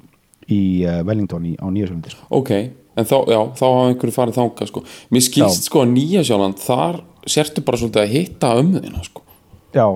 [0.51, 2.27] í uh, Wellington í, á nýjasjálandi sko.
[2.38, 2.53] Ok,
[2.96, 4.83] en þá, já, þá hafa einhverju farið þangað sko.
[5.14, 9.22] Mér skilst sko að Nýja Sjáland þar sértu bara svolítið að hitta ömmuðina sko.
[9.77, 9.87] Já,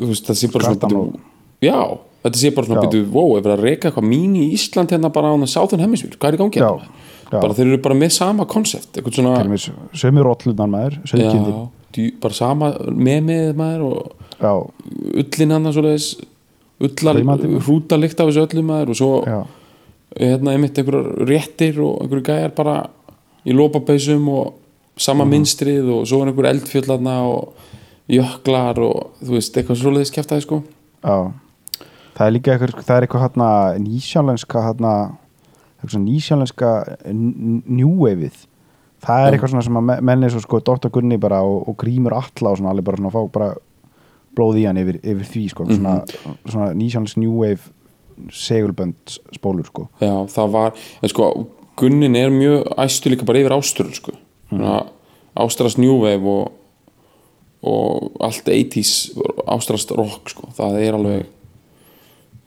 [0.00, 1.26] veist, það sé bara svona Skartan byrju,
[1.64, 1.78] Já,
[2.24, 2.88] þetta sé bara svona Já.
[2.88, 5.84] byrju Wow, ef við að reyka eitthvað mín í Ísland hérna bara á það Southern
[5.84, 6.99] Hemisphere, hvað er í gangi Já, hérna?
[7.30, 11.30] Bara þeir eru bara með sama konsept svona með sömu rollundan maður, já,
[11.94, 14.72] djú, bara sama með með maður og
[15.14, 16.08] ullin hann svoleiðis
[16.80, 17.60] ullar, Hraunmatinn.
[17.60, 19.10] hrúta lykt af þessu öllum maður og svo
[20.18, 22.76] hérna einmitt einhverjar réttir og einhverju gæjar bara
[23.46, 24.54] í lópapeysum og
[24.96, 25.30] sama Mhm.
[25.30, 27.52] minstrið og svo er einhver eldfjöllarna og
[28.08, 30.62] jöklar og þú veist, eitthvað svoleiðis kæftæði sko.
[31.04, 31.32] Já.
[32.16, 35.12] Það er líka eitthvað, það er eitthvað hérna nýsjálenska hérna
[35.88, 36.70] nýsjálenska
[37.10, 38.46] njúveifið
[39.00, 40.90] það er eitthvað svona sem að me- menn er svo sko Dr.
[40.92, 43.50] Gunni bara og, og grímur alla og svona alveg bara svona fá bara
[44.36, 45.66] blóð í hann yfir, yfir því sko.
[45.66, 45.94] Svona,
[46.44, 47.70] svona nýsjálensk njúveif
[48.30, 49.88] segulbönd spólur sko.
[49.98, 51.30] Já, það var, en sko
[51.80, 54.12] Gunnin er mjög æstu líka bara yfir áströl sko,
[54.52, 54.64] mm.
[55.40, 56.56] ástrast New Wave og
[57.60, 59.12] og allt 80s
[59.52, 61.26] ástrast rock sko, það er alveg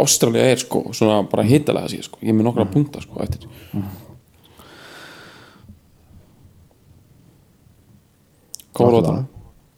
[0.00, 3.48] Ástralía er sko svona bara hitalega sér sko, ég er með nokkra punta sko eftir.
[8.74, 9.16] Hvað voru þetta?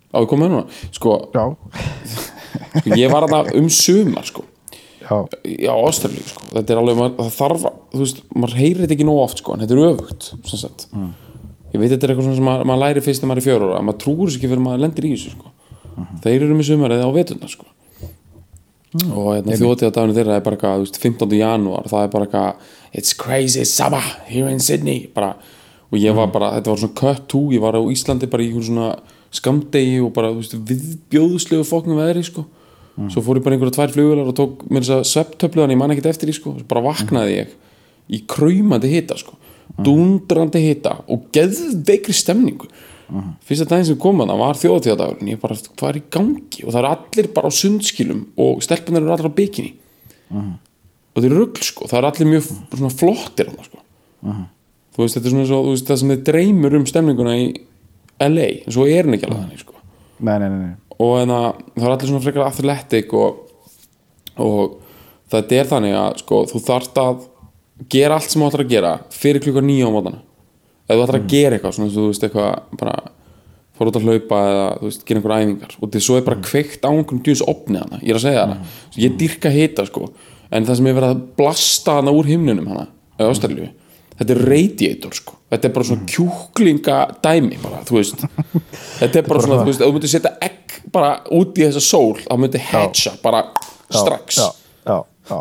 [0.07, 0.83] á, við komum með núna.
[0.97, 1.45] Sko, já,
[2.15, 4.47] sko, ég var að um sumar sko.
[5.07, 8.97] Já, já, Ástralíu sko, þetta er alveg maður, það þarf, þú veist, maður heyrir þetta
[8.97, 10.89] ekki nóg oft sko, en þetta er öfugt sem sagt
[11.73, 14.03] ég veit þetta er eitthvað sem maður, læri fyrst þegar maður er fjóra ára, maður
[14.05, 15.53] trúur þessu ekki fyrir maður lendir í þessu sko,
[16.25, 17.69] þeir eru með sumarið á vetuna sko.
[18.97, 21.35] Og hérna, þjóðtíðadaginu þeirra er bara eitthvað, veist, 15.
[21.37, 25.35] janúar, það er bara eitthvað it's crazy summer here in Sydney bara,
[25.91, 28.53] og ég var bara, þetta var svona cut to, ég var á Íslandi bara í
[28.55, 28.95] svona
[29.37, 32.47] skamdegi og bara, viðbjóðslegu fóknum veðri, sko.
[33.13, 35.93] Svo fór ég bara einhverja tvær flugvélar og tók mér þess að svepptöfluðan, ég man
[35.93, 36.55] ekkert eftir því, sko.
[36.71, 37.53] Bara vaknaði ég
[38.09, 39.37] í kraumandi hita, sko
[39.87, 42.69] dundrandi hita og geðveikri stemningu
[43.47, 46.81] fyrsta daginn sem kom hana var þjóðatíðadagurinn ég bara, hvað er í gangi og það
[46.81, 49.73] eru allir bara á sundskilum og stelpunar eru allir á bikini
[50.35, 53.85] og þeir eru rugl sko það eru allir mjög flottir hana, sko.
[54.97, 57.47] þú veist, þetta er svona svo, þú veist, það sem þeir dreymur um stemninguna í
[58.27, 59.79] LA, en svo er hann ekki alveg þannig sko.
[60.19, 60.75] nei, nei, nei, nei.
[60.97, 63.41] og en að, það er allir svona frekar athletic og,
[64.43, 64.77] og
[65.31, 67.25] þetta er þannig að sko, þú þarft að
[67.93, 70.23] gera allt sem þú ætlar að gera fyrir klukkan nýja á mótana
[70.87, 72.97] ef þú ætlar að gera eitthvað svona, eins og þú veist eitthvað bara
[73.77, 75.75] fór út að hlaupa eða þú veist, gera einhver æfingar.
[75.77, 78.45] Og þetta er svo bara kveikt á einhverjum djús opni hana, ég er að segja
[78.45, 80.11] hana Svo ég dyrka hita sko.
[80.55, 82.87] En það sem er verið að blasta hana úr himnunum hana
[83.19, 83.69] eða ástæðlífi,
[84.21, 85.37] þetta er radiator sko.
[85.53, 88.25] Þetta er bara svona kjúklinga dæmi bara, þú veist.
[89.01, 91.83] Þetta er bara svona, þú veist, ef þú myndir setja egg bara út í þessa
[91.85, 93.45] sól, þá myndir hedja bara
[93.93, 94.41] strax.
[94.41, 94.49] Já,
[94.89, 94.97] já,
[95.31, 95.39] já,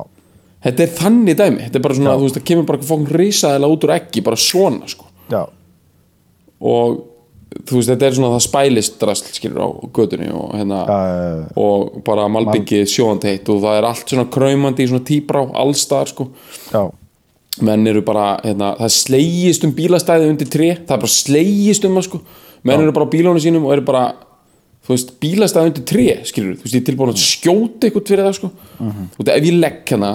[0.65, 3.75] þetta er þannig dæmi, þetta er bara svona, þú veist, það kemur bara fókn risaðilega
[3.75, 5.11] út úr eggi, bara svona sko.
[5.31, 5.43] Já,
[6.65, 6.99] og
[7.55, 10.97] þú veist, þetta er svona það spælist drasl skilur á götunni og hérna já,
[11.61, 16.11] og bara malbyggi sjóandi heitt og það er allt svona kraumandi í svona tíbrá allstaðar
[16.11, 16.27] sko.
[16.73, 16.83] Já,
[17.63, 21.95] menn eru bara, hérna, það slegist um bílastæði undir tré, það er bara slegist um
[21.99, 22.21] það sko,
[22.67, 24.05] menn eru bara á bílónu sínum og eru bara,
[24.83, 28.27] þú veist, bílastæði undir tré, skilur, þú veist, ég er tilbúin að skjóta eitthvað fyrir
[28.27, 28.51] það sko,
[28.81, 30.11] þú veist, ef ég legg hérna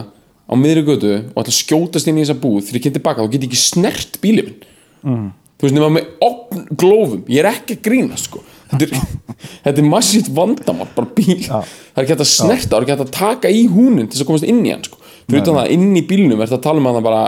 [0.50, 3.22] á miðri götu og ætla að skjótast inn í þessa búð þegar ég kem tilbaka,
[3.22, 5.28] þá get ég ekki snert bílið minn.
[5.60, 8.40] Þú veist, nema með opn glófum, ég er ekki að grína sko,
[8.72, 9.16] þetta er,
[9.66, 11.42] þetta er massíft vandamál, bara bíl.
[11.46, 14.16] Það er ekki hægt að snerta, það er ekki hægt að taka í húnin til
[14.16, 15.00] þess að komast inn í hann sko.
[15.26, 17.24] Fyrir utan það, inn í bílnum er það að tala um að það bara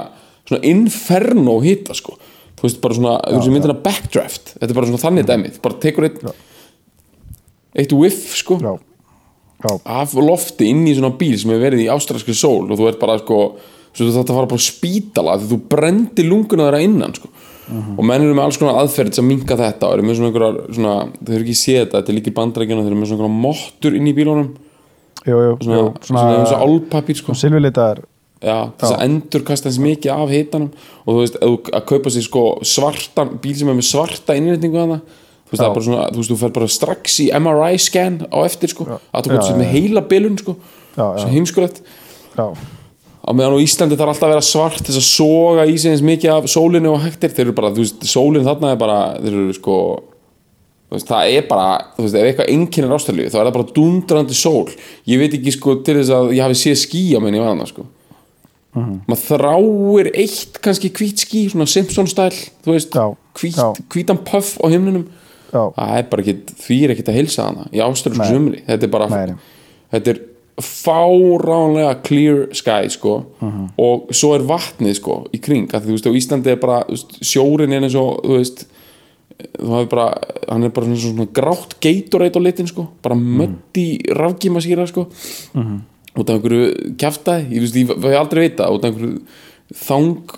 [0.48, 2.16] svona inferno hita sko.
[2.56, 4.54] Þú veist, bara svona, þú veist, myndina backdraft.
[4.56, 6.24] Þetta er bara svona þannig dæmið, bara tekur eitt
[7.78, 8.58] eitt whiff sko
[9.62, 12.90] já, af lofti inn í svona bíl sem hefur verið í ástralskri sól og þú
[12.90, 13.40] ert bara sko
[13.92, 17.32] þú þarft að fara bara á spítala því þú brendi lunguna þeirra innan sko.
[17.72, 20.56] Og menn eru með alls konar aðferð sem minka þetta og eru með svona einhverjar
[20.76, 23.28] svona, þau eru ekki séð þetta, þetta er líka í bandrækjuna þau eru með svona
[23.28, 24.48] einhverjar mottur inn í bílunum.
[25.22, 27.36] Jú, jú, svona, jú svona, svona, svona álpapír sko.
[27.38, 28.02] silfurlitar
[28.42, 30.70] Já, þess að endur kasta eins mikið af hitanum.
[31.04, 34.80] Og þú veist, þú að kaupa sér sko svartan, bíl sem er með svarta innréttingu
[34.82, 34.98] hana,
[35.52, 38.20] þú veist, það er bara svona þú veist, þú fer bara strax í MRI scan
[38.32, 40.56] á eftir sko, að þú komst sér með heila bilun sko,
[40.96, 41.82] svo heimskulegt.
[43.22, 46.02] Á meðan á Íslandi þarf alltaf að vera svart þess að soga í sig eins
[46.02, 49.36] mikið af sólinu og hægtir, þeir eru bara, þú veist, sólin þarna er bara, þeir
[49.44, 49.76] eru sko
[50.92, 54.36] veist, það er bara, þú veist, ef eitthvað einkennir ástæðlífi, þá er það bara dundrandi
[54.36, 54.66] sól.
[55.08, 57.86] Ég veit ekki sko til þess að ég hafi séð skí á minni vanna sko.
[59.06, 62.32] Maður þráir eitt kannski hvít skí, svona Simpson stæl
[62.64, 62.94] þú veist,
[63.92, 65.21] hvítan puff á himnunum já,
[65.52, 66.34] það er bara ekki,
[66.64, 69.34] því er ekki að heilsa hana í ástralsku sumri, þetta er bara Nei.
[69.92, 70.20] þetta er
[70.62, 73.14] fáránlega clear sky sko.
[73.40, 73.68] Mhm.
[73.78, 75.68] og svo er vatnið sko í kring.
[75.72, 76.84] Að þú veist, á Íslandi er bara
[77.24, 78.66] sjórin er eins og þú veist,
[79.58, 80.08] þú hafði bara,
[80.48, 82.88] hann er bara svona, svona grátt geitoreit á litin sko.
[83.02, 85.08] Bara mötti rafgíma síra sko.
[86.12, 89.22] Út af einhverju kjaftaði ég veist, ég hef aldrei vita út af einhverju
[89.72, 90.34] þang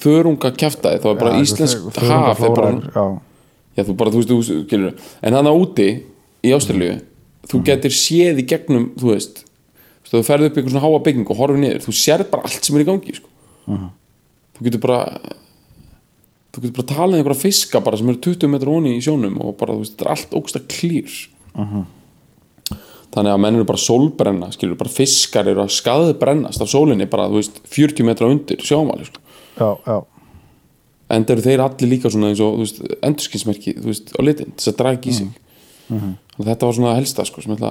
[0.00, 3.04] þörunga kjaftaði það var bara Já, íslensk haf er bara, já,
[3.76, 4.96] já þú bara, þú veist, þú skilur.
[5.22, 5.88] En hann á úti
[6.44, 6.98] í Ástralíu
[7.50, 9.44] þú getur séð í gegnum þú veist,
[10.06, 12.48] þú, þú ferð upp í einhver svona háa bygging og horfið niður, þú sérð bara
[12.48, 13.30] allt sem er í gangi sko.
[14.58, 14.98] þú getur bara
[16.50, 19.38] þú getur bara talað um einhverja fiska bara sem eru 20 metrar onni í sjónum
[19.40, 21.16] og bara, þú veist, þetta er allt ógsta klýr
[23.10, 27.26] þannig að menn eru bara sólbrenna skilur, bara fiskar eru að skaðbrennast af sólinni bara,
[27.30, 29.22] þú veist, 40 metra undir sjámáli, sko.
[29.58, 29.96] Já, já,
[31.10, 32.60] enda eru þeir allir líka svona eins og
[33.02, 33.74] endurskinsmerki,
[34.14, 35.30] á litin þess að draga ekki í sig.
[35.90, 36.12] Mhm.
[36.38, 37.70] og þetta var svona helsta, sko, ætla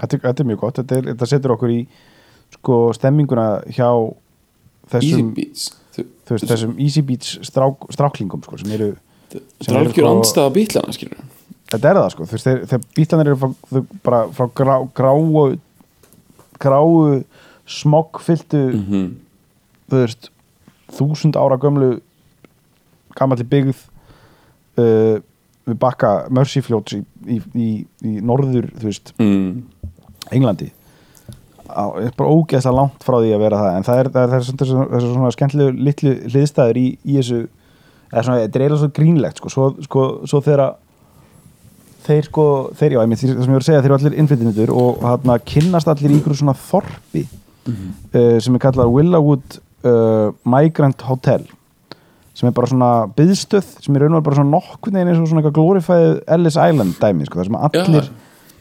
[0.00, 0.74] þetta, er- þetta er mjög gott.
[0.80, 1.86] Þetta, þetta setur okkur í
[2.56, 3.90] sko stemminguna hjá
[4.90, 5.28] Easy þessum,
[5.94, 8.96] þú veist, þessum Easy Beats strák, stráklingum sko, sem eru
[9.36, 11.20] er algjör sko- andstæða bílana, skilur
[11.70, 15.58] þetta er það sko, veist, þeir, þeir bítlanir eru frá, bara frá grá, gráu
[16.58, 17.24] gráu
[17.70, 19.10] smokkfylltu mm
[19.90, 20.28] þú veist,
[20.94, 22.00] þúsund ára gömlu
[23.20, 23.84] gamalli byggð
[24.80, 25.20] uh,
[25.68, 27.70] við bakka Mercyfljóts í, í, í,
[28.08, 29.48] í norður, þú veist, mm.
[30.34, 30.70] Englandi.
[31.70, 34.30] Á, er bara ógeðslega langt frá því að vera það en það er, það er,
[34.30, 37.40] það er, svona, það er, það er svona skemmtilegu litlu hliðstæður í, í þessu
[38.10, 40.64] svona, þetta er eiginlega svo grínlegt sko, svo, sko, svo þegar
[42.06, 42.46] þeir sko,
[42.80, 45.38] þeir, já, einmitt, það sem ég voru að segja þeir eru allir innflytjendur og hérna
[45.52, 51.46] kynnast allir í ykkur svona þorpi uh, sem er kallað Willowwood uh, Migrant Hotel
[52.34, 55.54] sem er bara svona byðstöð sem er raunverð bara svona nokkurn veginn eins og svona
[55.54, 58.18] glorifæðið Ellis Island dæmi sko, það sem allir Já.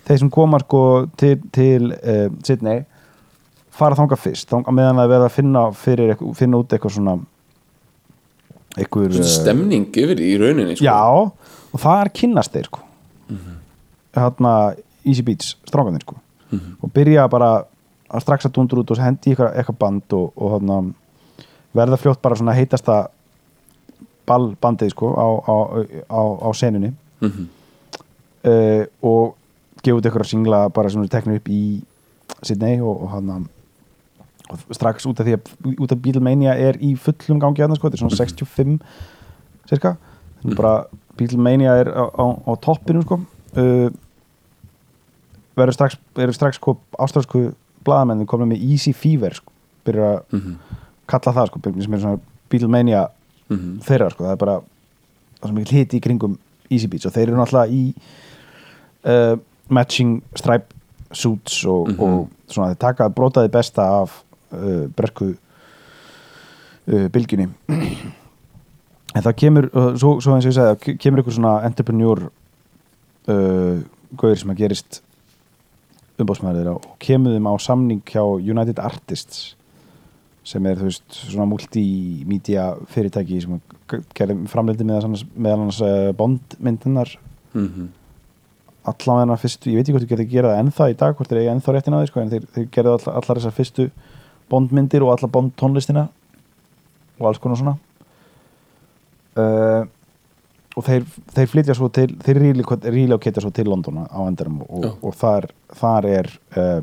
[0.10, 0.84] þeir sem koma sko
[1.20, 2.86] til, til uh, Sydney
[3.80, 7.20] fara þanga fyrst þanga meðan að verða að finna, fyrir, finna út eitthvað svona
[8.78, 10.86] eitthvað Svona stemning yfir í rauninni, sko.
[10.86, 11.00] Já,
[11.74, 12.84] og það er kynnast þeir sko.
[14.18, 14.54] Hérna
[15.08, 16.18] Easy Beats, strákanir sko.
[16.84, 17.52] Og byrja bara
[18.10, 20.80] að strax að dundur út og hendi eitthvað band og, og hérna
[21.78, 23.04] verða fljótt bara svona heitasta
[24.30, 25.56] ballbandið sko á, á,
[26.10, 26.94] á, á senunni.
[27.22, 27.48] Mhm.
[28.48, 29.36] uh, og
[29.84, 31.82] gefa út eitthvað singla bara eru teknir upp í
[32.44, 33.48] Sydney og, og hann
[34.50, 37.90] og strax út af því að út af Beatlemania er í fullum gangi aðeins sko,
[37.90, 38.80] þetta er svona 65
[39.70, 39.92] cirka
[40.42, 40.74] þannig bara
[41.20, 43.20] Beatlemania er á, á, á toppinu sko.
[43.60, 43.90] Uh,
[45.60, 45.98] verður strax,
[46.38, 47.50] strax sko, ástralsku
[47.86, 49.52] blaðamennin komin með Easy Fever sko,
[49.86, 50.56] byrjar að Mhm.
[51.10, 53.08] kalla það sko, sem er svona Beatlemania
[53.50, 53.80] Mhm.
[53.86, 54.58] þeirra sko, það er bara
[55.42, 56.38] það sem ekki hiti í kringum
[56.70, 57.94] Easy Beats og þeir eru náttúrulega í
[59.06, 59.36] uh,
[59.70, 60.74] matching stripe
[61.12, 62.00] suits og, Mhm.
[62.00, 65.32] og svona þeir taka brotaði besta af uh, bresku
[66.88, 71.34] uh, bylgjunni en það kemur uh, svo, svo eins og ég segi, það kemur ykkur
[71.40, 72.28] svona entrepreneur
[73.30, 73.80] uh,
[74.18, 75.02] gauður sem að gerist
[76.20, 79.56] umbóðsmaður þeirra og kemur þeim á samning hjá United Artists
[80.50, 83.60] sem er þú veist svona multimedia fyrirtæki sem
[84.50, 87.16] framleiti meðal annars, meðal annars uh, bondmyndunar
[87.54, 87.88] Mhm.
[88.90, 91.16] allan þennan fyrstu, ég veit ekki hvort þú getur að gera það ennþá í dag,
[91.18, 93.56] hvort þeir eiga ennþá réttin á því sko, en þeir, þeir gerðu allar, allar þessar
[93.58, 93.86] fyrstu
[94.50, 96.04] bondmyndir og allar bondtónlistina
[97.20, 97.76] og alls konar svona.
[99.40, 99.84] Uh,
[100.78, 104.62] og þeir, þeir flytja svo til þeir ríli og ketja svo til London á endarum
[104.64, 106.82] og, og, og þar, þar er uh,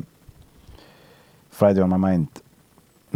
[1.51, 2.43] Friday on my mind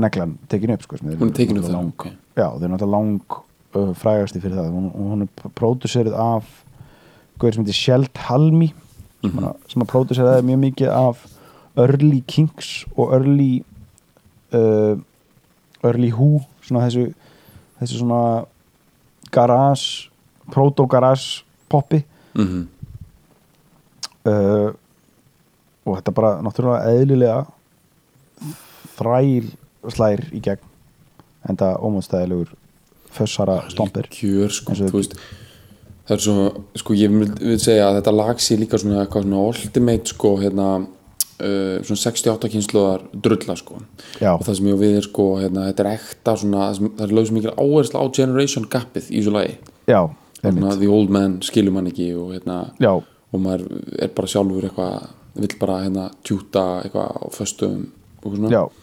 [0.00, 2.06] neglan tekin upp sko, Hún er tekin upp það, lang, ok.
[2.36, 3.36] já, þeir er náttúrulega lang
[3.74, 6.48] uh, frægasti fyrir það hún, hún er pródusserið af
[7.40, 9.44] gauður sem heitir Sheld Halmi sem, Mhm.
[9.44, 11.26] að, sem að próduseraði mjög mikið af
[11.76, 13.62] Early Kings og Early
[14.52, 14.96] uh,
[15.84, 17.12] Early Who svona þessu
[17.80, 18.44] þessu svona
[19.30, 20.08] garage
[20.50, 22.02] proto-garage poppi
[22.34, 22.66] Mhm.
[24.26, 24.70] uh,
[25.86, 27.46] og þetta bara náttúrulega eðlilega
[28.98, 29.50] þræl
[29.88, 30.66] slær í gegn
[31.48, 32.50] en það ómóðstæðilegur
[33.10, 34.10] fössara stompir.
[34.12, 35.16] Kjör, sko, þú veist
[36.10, 36.44] Það er svo,
[36.80, 40.30] sko, ég vil, vil segja að þetta lag sé líka svona eitthvað svona ultimate, sko,
[40.40, 43.78] hérna uh, svona 68 kynsluðar drulla, sko.
[44.18, 44.32] Já.
[44.32, 47.28] og það sem ég við er, sko, hérna, þetta er ekta svona, það er lög
[47.28, 49.54] sem mikil áhersla á generation gapið í svo lagi.
[49.86, 50.00] Já,
[50.40, 53.68] hérna, the old man skilur mann ekki og hérna, já, og maður
[54.02, 55.08] er bara sjálfur eitthvað,
[55.38, 57.84] vill bara hérna tjúta eitthvað á föstum
[58.24, 58.50] og svona.
[58.50, 58.79] Já,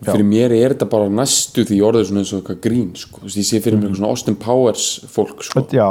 [0.00, 3.20] og fyrir mér er þetta bara næstu því orðið svona eins og eitthvað grín sko.
[3.26, 5.66] Ég sé fyrir mér eitthvað svona Austin Powers fólk sko.
[5.76, 5.88] já.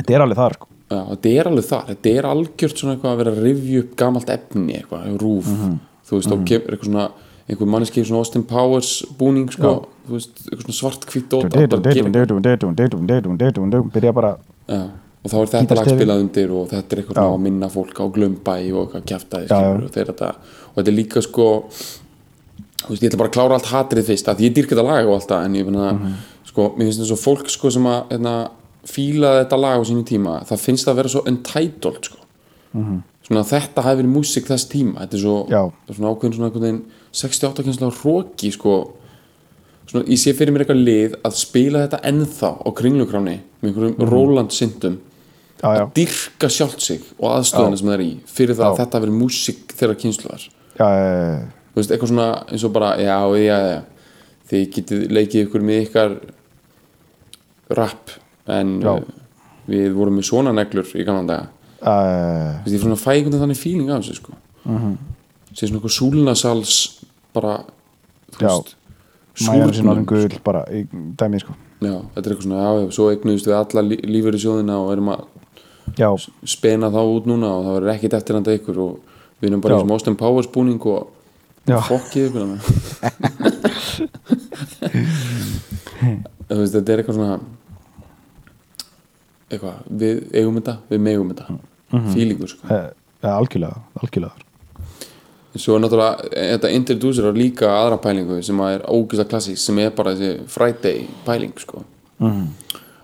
[0.00, 0.66] Þetta er alveg þar sko.
[0.90, 3.90] Já, þetta er alveg þar, þetta er algjört svona eitthvað að vera að rifja upp
[4.00, 5.50] gamalt efni eitthvað, rúf,
[6.08, 7.04] þú veist, og kemur eitthvað svona
[7.50, 9.70] einhver manneski í svona Austin Powers búning sko,
[10.08, 12.10] þú veist, eitthvað svona svart hvitt dót átt að gera-
[13.94, 14.32] byrja bara
[14.70, 14.82] Já,
[15.22, 15.98] og þá er þetta lag Gítarstefið.
[16.00, 17.24] spilað undir og þetta er eitthvað Já.
[17.34, 19.18] að minna fólk á glömbæ og Já,
[19.50, 19.58] já.
[19.74, 21.46] og, þetta, og þetta er líka sko
[22.80, 25.06] þú veist, ég ætla bara að klára allt hatrið fyrst að ég dýrk þetta lag
[25.08, 26.14] og allt það en ég finna, Mhm.
[26.46, 28.50] sko, mér finnst þess að fólk sko sem að hérna,
[28.86, 32.16] fíla þetta lag á sínum tíma, það finnst það að vera svo entitled sko
[33.30, 35.46] svona að þetta hafi verið músík þess tíma þetta er svo.
[35.50, 35.72] Já.
[35.94, 38.92] svona ákveðin svona einhvern veginn 68 kynnslega hróki sko
[39.90, 43.98] svona, ég sé fyrir mér eitthvað lið að spila þetta ennþá á kringlukráni með einhverjum
[43.98, 44.08] Mhm.
[44.10, 44.98] Roland syndum
[45.62, 48.76] já, já, að dyrka sjálft sig og aðstöðuna sem það er í fyrir það að
[48.78, 48.84] Já.
[48.84, 52.90] þetta hafi verið músík þeirra kynsluðar já, já, þú veist, eitthvað svona eins og bara
[53.00, 53.80] já, já, já,
[54.50, 56.16] þið getið leikið ykkur með ykkar
[57.78, 58.10] rap
[58.50, 58.92] en Já.
[58.96, 59.02] uh,
[59.70, 61.50] við vorum með svona neglur í gamla daga já
[61.80, 64.34] Þú veist, ég er svona fæ einhvern veginn þannig feeling af þessu sko.
[64.66, 64.96] Mhm.
[65.54, 66.74] sé svona eitthvað súlnasals
[67.34, 67.54] bara
[68.34, 68.74] þú veist
[69.46, 72.90] mæjar súrnun, orðin gull bara í dæmi sko já, þetta er eitthvað svona, já, já,
[72.96, 75.22] svo eignuðust við alla lí lífur í sjóðina og erum að
[75.96, 76.10] já,
[76.44, 79.78] spena þá út núna og það verður ekkit eftir handa ykkur og við erum bara
[79.78, 81.08] í sem Austin Powers búning og.
[81.66, 82.58] Fokkið ykkur þarna.
[86.50, 87.40] þú veist, þetta er eitthvað svona
[89.50, 91.58] eitthvað, við eigum þetta við megum þetta,
[91.90, 92.12] Mhm.
[92.14, 92.68] fílingur sko.
[92.70, 92.90] Eh,
[93.22, 94.32] ja, algjörlega, algjörlega
[95.56, 99.90] Svo er náttúrulega, þetta introducerar líka aðra pælingu sem að er ógæsta klassík sem er
[99.90, 101.82] bara þessi Friday pæling sko.
[102.20, 102.46] Mhm.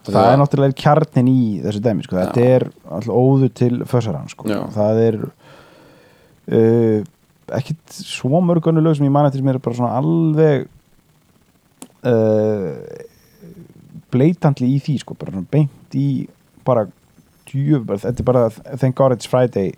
[0.07, 2.15] Og það er náttúrulega kjarnin í þessu dæmi sko.
[2.15, 4.45] þetta er alltaf óður til fössarann sko.
[4.47, 4.61] Já.
[4.71, 5.17] það er
[6.53, 7.05] uh,
[7.55, 10.67] ekkit svo mörg önnu lög sem ég man eftir sem er bara svona alveg
[12.07, 12.75] uh,
[14.15, 15.17] bleitantli í því sko.
[15.19, 16.27] bara svona beint í
[16.67, 16.87] bara
[17.47, 19.75] djöf, þetta er bara thank god it's Friday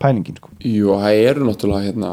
[0.00, 0.52] pælingin sko.
[0.64, 2.12] Jú, það eru náttúrulega hérna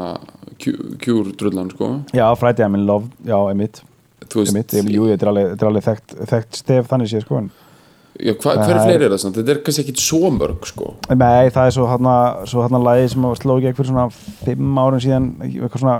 [0.58, 1.92] kjúr drullan sko.
[2.12, 3.82] já, Friday I'm in love, já, emitt
[4.28, 7.50] emitt, jú, þetta er alveg þekkt, þekkt stef þannig séð sko en
[8.18, 9.36] já, hva, hver er- fleiri er það samt?
[9.36, 10.94] Þetta er kannski ekkit svo mörg sko.
[11.10, 14.08] Nei, það er svo hann svo hann lagi sem sló gegn fyrir svona
[14.44, 15.98] fimm árum síðan eitthvað svona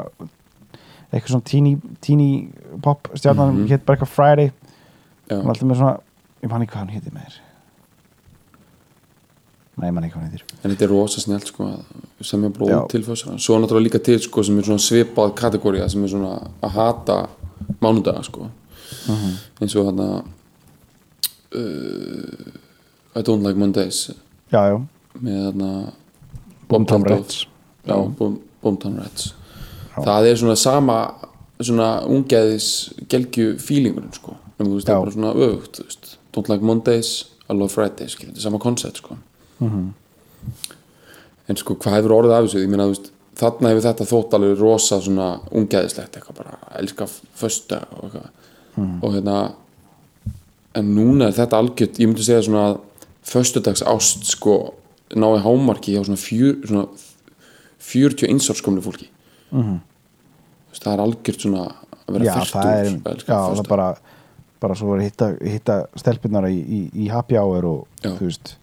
[1.12, 2.28] eitthvað svona teeny, teeny
[2.82, 3.68] pop stjarnan mm Mhm.
[3.72, 4.50] hétt bara eitthvað Friday
[5.30, 5.98] var alltaf með svona,
[6.42, 7.38] ég man ekki hvað hann hétti með þér
[9.78, 12.50] Nei, ég man ekki hvað hann héttir en þetta er rosa snjált sko, að semja
[12.50, 12.78] blóð Já.
[12.90, 16.08] til fósara Svo er náttúrulega líka til sko, sem er svona svipað kategória sem er
[16.08, 17.18] svona að hata
[17.80, 18.48] mánudaga sko.
[19.08, 19.36] Mhm.
[19.60, 20.24] eins og þarna
[21.54, 24.10] uh, I don't like Mondays.
[24.52, 24.78] Já, já,
[25.20, 25.70] með þarna
[26.68, 27.04] Boomtown.
[27.08, 27.46] Rats
[27.88, 29.32] Já, Boom- Boomtown Rats
[29.98, 30.96] Það er svona sama
[31.60, 32.66] svona ungæðis
[33.10, 34.36] gelgju fílingurinn sko.
[34.60, 36.16] En þú veist það er bara svona öfugt.
[36.36, 39.16] Don't like Mondays, I love Fridays þetta er sama koncept sko.
[39.60, 39.88] Mhm.
[41.48, 42.60] en sko hvað hefur orðið af þessu?
[42.62, 47.06] Ég meina þú veist þarna hefur þetta þótt alveg rosa svona ungæðislegt eitthvað bara elska
[47.08, 48.28] fösta og eitthvað.
[48.76, 48.98] Mhm.
[49.02, 49.36] og hérna
[50.78, 52.80] en núna er þetta algjört, ég myndi segja svona að
[53.28, 54.54] föstudags ást sko
[55.16, 56.86] nái hámarki hjá svona, fjör, svona
[57.88, 59.08] 41 árskomlu fólki.
[59.52, 59.78] Mhm.
[60.68, 61.64] Þú veist, það er algjört svona
[62.08, 63.88] að vera er, að elska já, það er bara
[64.60, 68.10] bara svo er hitta, hitta stelpunar í, í, í happy hour og Já.
[68.18, 68.56] þú veist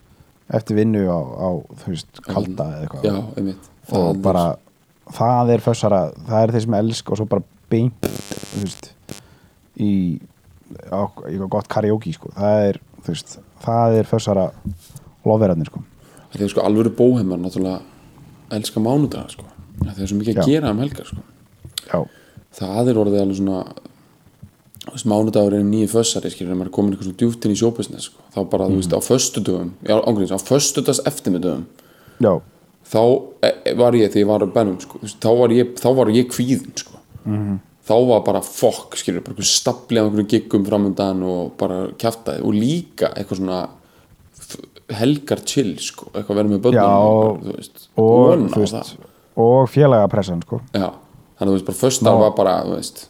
[0.53, 1.49] eftir vinnu á, á
[1.81, 3.05] þú veist, kalda eða eitthvað.
[3.07, 3.69] Já, einmitt.
[3.89, 4.45] Og Það er- bara
[5.15, 8.91] það er fössara, það er þeir sem elsk og svo bara beint þú veist
[9.79, 9.91] í
[10.73, 14.45] eitthvað gott karaoke sko, það er þú veist, það er fössara
[15.25, 15.83] lofverðarnir sko.
[16.33, 17.81] Það er sko alvöru bóheimar náttúrulega
[18.55, 19.47] elska mánudaga sko.
[19.81, 20.53] Það er svo mikið að Já.
[20.53, 21.23] gera um helgar sko.
[21.85, 21.99] Já,
[22.59, 23.59] það er orðið alveg svona
[24.91, 27.59] veist, mánudagur er nýju fössari skilur, ef maður er komin eitthvað svona djúpt inn í
[27.59, 28.25] sjóbusiness sko.
[28.35, 29.01] þá bara, þú veist, á
[29.89, 31.65] já, ángríns, á föstudags eftirmiðdögum
[32.21, 32.33] já,
[32.91, 33.01] þá
[33.41, 35.73] e, var ég þegar ég var á bennum sko, þá var ég,
[36.19, 36.99] ég kvíðin sko.
[37.85, 42.41] Þá var bara fokk skilur, bara einhver stapli af einhverjum giggum framöndan og bara kjaftaði.
[42.45, 43.59] Og líka eitthvað svona
[44.95, 47.45] helgar chill sko, eitthvað verið með börnum og,
[48.01, 48.91] og það.
[49.41, 50.61] og félagapressan sko.
[50.75, 50.91] Já,
[51.39, 52.21] þannig að þú veist, bara föstar Ná.
[52.21, 53.01] var bara, þú veist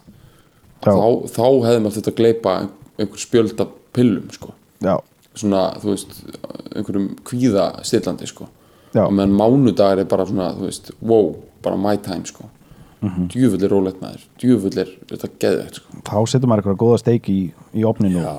[0.86, 0.94] þá,
[1.36, 2.56] þá hefði maður þetta að gleypa
[2.96, 4.54] einhver spjöld af pillum, sko.
[4.86, 4.96] Já,
[5.36, 6.16] svona, þú veist,
[6.72, 8.48] einhverjum kvíða stillandi, sko.
[8.96, 9.04] Já.
[9.04, 11.34] og meðan mánudagur er bara svona, þú veist wow,
[11.66, 12.48] bara my time, sko
[13.06, 13.14] mm.
[13.14, 13.28] -hmm.
[13.34, 16.02] djúfull er rólegt maður, djúfull er þetta geðvegt, sko.
[16.10, 17.40] Þá setur maður eitthvað góða steik í,
[17.74, 18.36] í opninu Já,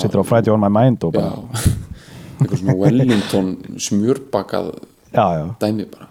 [0.00, 1.60] setur á Friday on my mind og Já, bara,
[2.40, 4.72] einhver svona Wellington smjörbakað
[5.12, 6.08] já, já, dæmi bara.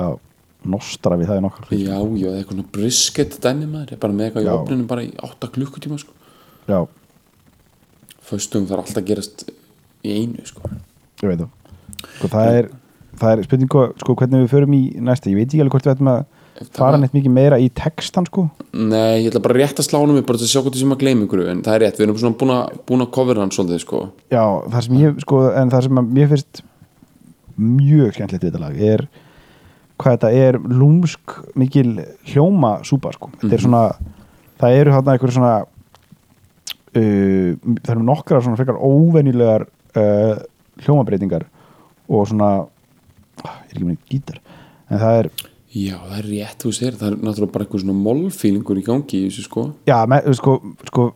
[0.00, 0.18] Já
[0.66, 4.46] nostra við það í nokkar Já, já, eitthvað svona brisket dæmi maður, bara með eitthvað
[4.46, 4.54] í Já.
[4.56, 6.12] opninu bara í 8 klukkutíma, sko.
[6.66, 6.80] Já,
[8.26, 9.46] föstum þarf alltaf að gerast
[10.06, 10.70] í einu sko.
[11.22, 11.50] ég veit það.
[12.16, 12.70] Sko, það er,
[13.20, 15.94] það er spurning sko, hvernig við förum í næsta, ég veit ekki alveg hvort við
[15.96, 16.24] ætlum að
[16.76, 18.46] fara neitt mikið meira í textan sko.
[18.72, 20.94] Nei, ég ætla bara rétt að slá honum upp bara til að sjá hvort þessum
[20.94, 23.40] að gleyma ykkur en það er rétt, við erum svona búin að, búin að cover
[23.42, 24.02] hann svolítið sko.
[24.32, 24.42] Já,
[24.72, 26.62] það sem ég, sko, en það sem mér finnst
[27.56, 29.06] mjög skemmtilegt við þetta lag er
[29.96, 31.88] hvað þetta er lúmsk mikil
[32.28, 33.30] hljóma súpa, sko.
[33.40, 33.84] Þetta er svona,
[34.60, 35.54] það eru þarna einhverju svona
[36.96, 37.50] uh,
[37.82, 40.40] það eru nokkra svona frekar óvenjulegar uh,
[40.84, 41.46] hljómabreitingar
[42.06, 42.75] og svona ég
[43.46, 44.42] er ekki með gítar
[44.90, 45.30] en það er,
[45.76, 49.18] Já, það er rétt, þú segir, það er náttúrulega bara eitthvað svona mollfílingur í gangi
[49.18, 50.54] í þessu sko já, með, sko,
[50.88, 51.08] sko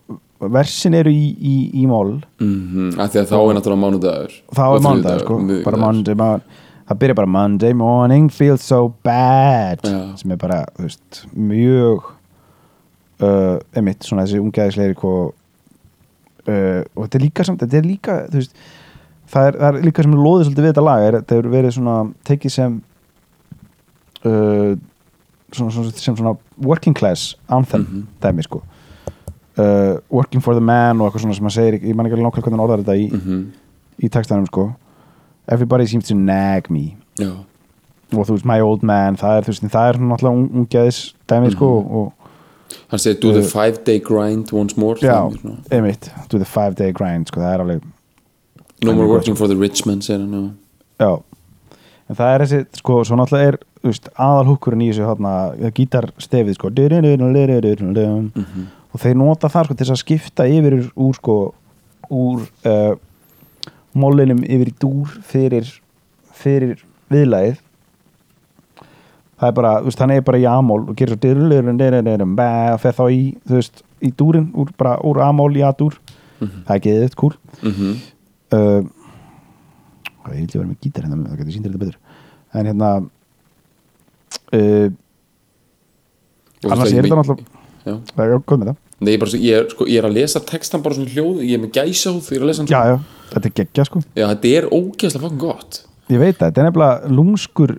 [0.52, 4.64] versin eru í, í, í mól mm af því að þá er náttúrulega mánudagur þá
[4.66, 5.84] er mánudag sko, bara miðvikudagur.
[5.84, 6.44] Monday man,
[6.90, 10.00] það byrja bara Monday morning feels so bad Já.
[10.20, 12.10] sem er bara, þú veist, mjög
[13.22, 15.24] uh, emitt, svona þessi ungæðisleiri uh,
[16.50, 18.56] og þetta er líka samt, þetta er líka þú veist,
[19.30, 21.74] það er, það er líka sem loðið svolítið við þetta lag, er, þetta hefur verið
[21.76, 21.96] svona
[22.30, 22.82] tekið sem
[24.24, 24.74] uh,
[25.52, 28.06] svona, svona, sem svona working class anthem Mhm.
[28.22, 28.62] dæmi sko.
[29.58, 32.26] Uh, working for the man og eitthvað svona sem maður segir, ég man ekki alveg
[32.26, 33.40] nákvæmlega hvernig hann orðar þetta í, Mhm,
[34.04, 34.74] í textanum sko.
[35.48, 36.96] Everybody seems to nag me.
[37.18, 37.30] Já,
[38.16, 41.50] og þú veist my old man það er, veist, það er náttúrulega un- ungæðis dæmi
[41.52, 41.90] sko Mhm.
[41.96, 42.12] og
[42.88, 46.08] hann segir do the five day grind once more já, það einmitt.
[46.28, 47.82] Do the five day grind sko, það er alveg
[48.84, 50.54] No more working for the rich man segir hann,
[51.00, 51.10] já
[52.10, 53.58] en það er þessi, sko, svo náttúrulega er
[54.18, 55.32] aðal húkurinn í þessu hátna
[55.76, 56.70] gítarstefið sko
[58.34, 58.66] Mhm.
[58.92, 61.36] og þeir nota það sko til þess að skipta yfir úr sko
[62.10, 62.94] úr uh,
[63.94, 65.68] mólinum yfir í dúr fyrir,
[66.34, 67.58] fyrir viðlagið
[69.40, 71.20] það er bara, veist, hann er bara í amól og gerir svo
[72.74, 75.94] og fer þá í, þú veist, í dúrin úr, bara úr amól í a-dúr
[76.40, 77.94] það er geðið, cool Mhm.
[78.57, 78.80] Uh,
[80.20, 81.98] hvað vilja vera með gítar hérna það getur síndir þetta betur.
[82.55, 82.90] En hérna
[84.59, 84.88] uh,
[86.61, 87.59] Og annars er þetta náttúrulega
[88.14, 88.80] það er góð með það.
[89.01, 91.38] Nei, ég, er bara, ég, er, sko, ég er að lesa textan bara svona hljóð
[91.46, 92.68] ég er með gæsa þegar ég er að lesa hann.
[92.68, 94.03] Já, já, þetta er geggja sko.
[94.12, 95.78] Já, þetta er ógeðslega fucking gott.
[96.11, 97.72] Ég veit það, þetta er nefnilega lúmskur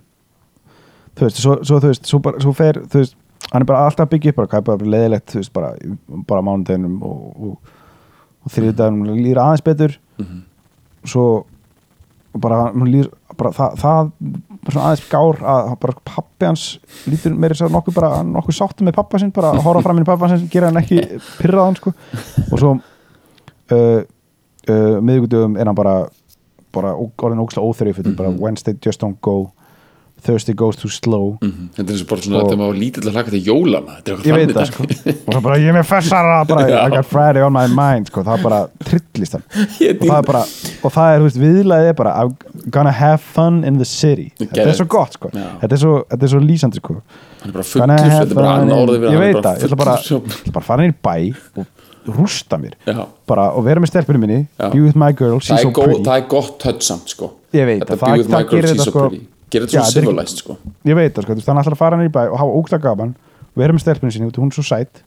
[1.12, 3.16] þú veist, svo, svo þú veist svo, bara, svo fer, þú veist,
[3.52, 5.72] hann er bara alltaf byggja upp bara, er bara leðilegt, þú veist, bara
[6.30, 7.74] bara mánudeginum og, og,
[8.42, 9.98] og þriðdaginum líður aðeins betur.
[10.18, 10.42] Mhm.
[11.08, 11.26] Svo
[12.38, 14.12] bara, líður, bara það, það
[14.78, 16.64] aðeins gár að bara pappi hans
[17.10, 20.06] lítur meira sér nokkuð bara nokkuð sáttu með pappa sinn, bara að horfa fram inn
[20.06, 21.02] í pappa sinn gera hann ekki
[21.40, 21.94] pyrraðan sko.
[22.48, 25.96] Og svo uh, uh, miðvikudöfum er hann bara
[26.72, 29.52] bara orðin ógslag óþrif mm bara Wednesday just don't go
[30.22, 31.38] Thursday goes too slow.
[31.42, 31.70] Mhm.
[31.74, 33.96] Þetta er eins og bara svona Og- þegar maður var lítill að hlaka til jólana
[33.96, 34.84] Þetta er ég veit það sko.
[35.26, 36.66] Og það bara ég er með fessara bara.
[36.86, 39.42] I got Friday on my mind sko, það er bara trillist og
[40.06, 42.36] það er bara og það er, þú veist, viðlæðið er bara I'm
[42.70, 44.30] gonna have fun in the city.
[44.38, 46.98] Þetta er svo gott sko, þetta er svo, þetta er svo lýsandi sko.
[47.42, 49.96] Hann er bara have þetta er bara in- orðið ég veit það, ég ætla bara
[49.98, 51.66] fullur ég ætla bara að fara inn í bæ
[52.02, 52.72] og rústa mér.
[52.86, 53.06] Já.
[53.26, 56.02] bara og vera með stelpunum minni be with my girl, she's það so er, pretty.
[56.06, 57.30] það er gott touch samt sko.
[57.54, 59.10] Ég veit að það- það gerir she's þetta so sko-
[59.52, 60.56] Já, þetta þetta svo er ekki- civilized sko.
[60.84, 62.56] Ég veit það sko, þú veist, hann ætlar að fara hann í bæ og hafa
[62.60, 63.14] ógslag gaman
[63.56, 65.02] vera með stelpunum sinni, hún er svo sætt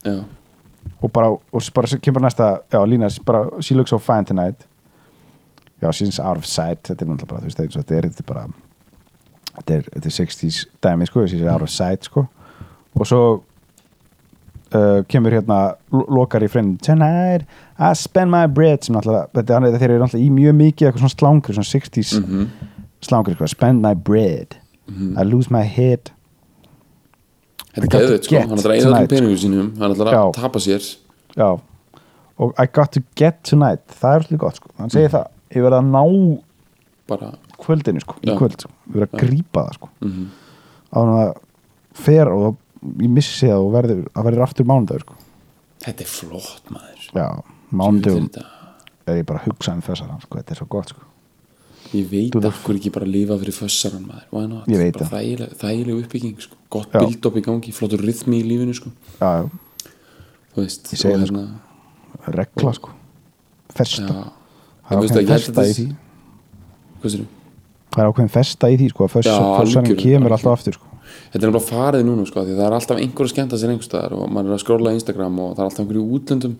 [1.01, 4.65] og bara, og bara kemur næsta já, lína, bara, she looks so fine tonight.
[5.81, 8.09] Já, she's out of sight þetta er náttúrulega bara, þú veist, þetta er- þetta er,
[8.09, 8.47] þetta er bara
[9.55, 12.27] þetta er, þetta er 60s dæmi, sko, she's out of sight, sko.
[12.99, 13.21] Og svo
[14.75, 17.45] uh, kemur hérna, lo- lokar í friend tonight,
[17.79, 21.03] I spend my bread sem náttúrulega, þetta er, þeir eru náttúrulega í mjög mikið eitthvað
[21.03, 22.23] svona slangri, svona 60s Mhm.
[22.23, 22.49] slangri,
[23.05, 24.57] sko, spend my bread.
[25.17, 26.11] I lose my head.
[27.75, 28.41] Þetta er geðveit sko.
[28.41, 29.71] Hann ætlar að tonight, öllum peningum sínum.
[29.81, 30.19] Hann Já.
[30.21, 30.85] að tapa sér.
[31.35, 31.47] Já.
[32.39, 33.81] Og I got to get tonight.
[33.99, 35.31] Það er svolítið gott sko, hann segir það.
[35.55, 36.03] Ég verð að ná
[37.05, 37.31] Bara,
[37.61, 38.37] kvöldinu sko, í Já.
[38.39, 38.71] kvöld, sko.
[38.89, 39.89] ég verð að grípa það sko.
[40.01, 40.25] Mhm.
[40.93, 41.33] Á hann að
[42.05, 42.57] fer og
[43.01, 45.15] ég missi það og verður, það verður aftur mánudagur sko.
[45.85, 47.09] Þetta er flott maður.
[47.13, 47.27] Já,
[47.71, 48.29] mánudagum
[49.05, 51.14] er ég bara að hugsa um þessar sko, þetta er svo gott sko
[51.95, 54.55] Ég veit af hverju ekki bara lifa fyrir fössaran maður?
[54.67, 55.19] Ég veit Bara það.
[55.19, 56.55] þægileg, þægileg uppbygging sko.
[56.75, 58.91] Gott build-up í gangi, flottur rytmi í lífinu sko.
[59.21, 59.49] já, já,
[60.55, 61.47] Þú veist það, hérna-
[62.35, 62.89] regla sko.
[63.75, 64.07] Festa, Já,
[64.87, 65.87] það er ákveðin að festa að í því.
[67.91, 70.85] það er ákveðin festa í því sko að Já, fössaran algjörlega, kemur alltaf aftur sko.
[71.31, 74.13] Þetta er bara farið núna sko, því það er alltaf einhver að skemmta sér einhverstaðar
[74.17, 76.55] og maður er að skróla í Instagram og það er alltaf einhver í útlöndum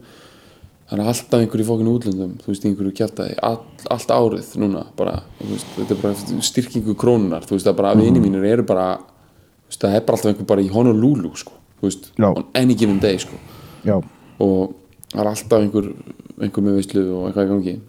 [0.89, 3.59] það er alltaf einhver í fókinu útlöndum þú veist, einhverju kjartaði, all,
[3.89, 7.95] allt árið núna, bara, veist, þetta er bara styrkingu krónunar, þú veist, það er bara
[7.95, 8.01] Mhm.
[8.03, 11.51] vini mínir eru bara, þú veist, það er bara alltaf einhver bara í Honolulu, sko,
[11.81, 12.27] þú veist Já.
[12.37, 13.35] on any given day, sko
[13.83, 13.95] já,
[14.39, 14.75] og
[15.11, 15.93] það er alltaf einhver
[16.41, 17.79] einhver með veislu og eitthvað í gangi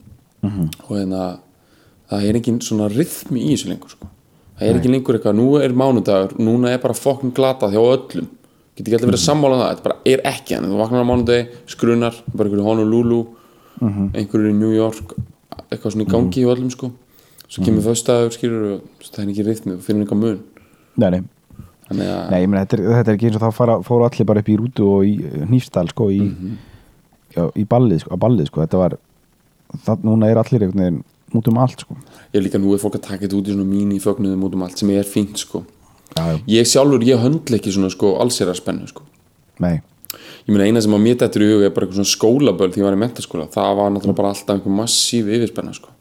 [0.43, 0.71] Mhm.
[0.89, 1.39] og hérna
[2.11, 4.07] það er engin svona rithmi í þessu lengur sko.
[4.61, 8.29] það er ekki lengur eitthvað, nú er mánudagur núna er bara fokkin glata hjá öllum
[8.77, 11.03] get ekki alltaf verið að sammála um það, þetta bara er ekki hann þú vaknar
[11.05, 13.21] á mánudagi, skrunar bara einhverju Honolulu
[13.81, 14.11] Mhm.
[14.17, 15.15] einhverju í New York
[15.71, 16.91] eitthvað svona í gangi hjá öllum sko
[17.49, 17.89] svo kemur Mhm.
[17.91, 20.41] föstaður skilur og það er ekki rithmi og finnur einhver mun
[20.97, 21.21] nei, nei,
[21.91, 24.41] að nei, meina, þetta, er, þetta er ekki eins og þá fara, fóru allir bara
[24.41, 26.57] upp í rútu og í nýfstall sko, í, Mhm.
[27.37, 28.99] já, í ballið, sko, ballið sko, þetta var
[29.85, 31.05] það, núna er allir einhvern veginn
[31.35, 31.97] út um allt sko.
[32.35, 34.55] ég líka nú er fólk að taka þetta út í svona mín í fögnuðum út
[34.55, 35.65] um allt sem er fínt sko
[36.15, 39.07] já, ég sjálfur, ég höndla ekki svona sko allsera spennu sko
[40.47, 42.83] ég meina eina sem að mér dættur í huga er bara eitthvað svona skólaböld því
[42.83, 45.95] ég var í mentaskóla það var náttúrulega bara alltaf einhver massíf yfirspenna sko.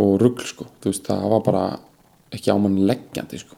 [0.00, 0.66] Og rugl sko.
[0.84, 1.62] Veist, það var bara
[2.30, 3.56] ekki ámann leggjandi sko.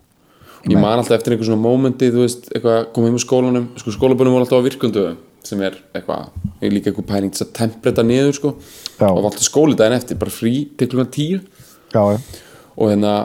[0.65, 3.69] Ég man alltaf eftir einhver svona mómenti þú veist, eitthvað kom heim úr skólanum.
[3.83, 5.05] Sko skólaböldum voru alltaf á virkundu
[5.45, 6.31] sem er eitthvað,
[6.63, 8.55] líka eitthvað pæling til að tempreta niður sko.
[9.03, 11.41] Og var alltaf skóli daginn eftir, bara frí til klukkan tíu.
[11.93, 12.17] Já,
[12.73, 13.17] og hérna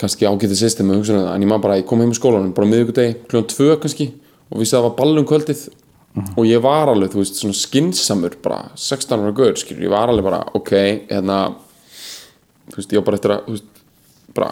[0.00, 3.50] kannski ágætið system en ég man bara, ég kom heim í skólanum bara miðvikudegi, klukkan
[3.52, 4.10] tvö kannski
[4.50, 5.66] og vissi að það var ballum kvöldið
[6.34, 10.10] og ég var alveg, þú veist, svona skinsamur bara 16 ára gaur, skilur, ég var
[10.10, 10.72] alveg bara ok,
[11.12, 11.38] hérna
[12.72, 13.84] þú veist, ég var bara eftir að, veist,
[14.34, 14.50] bara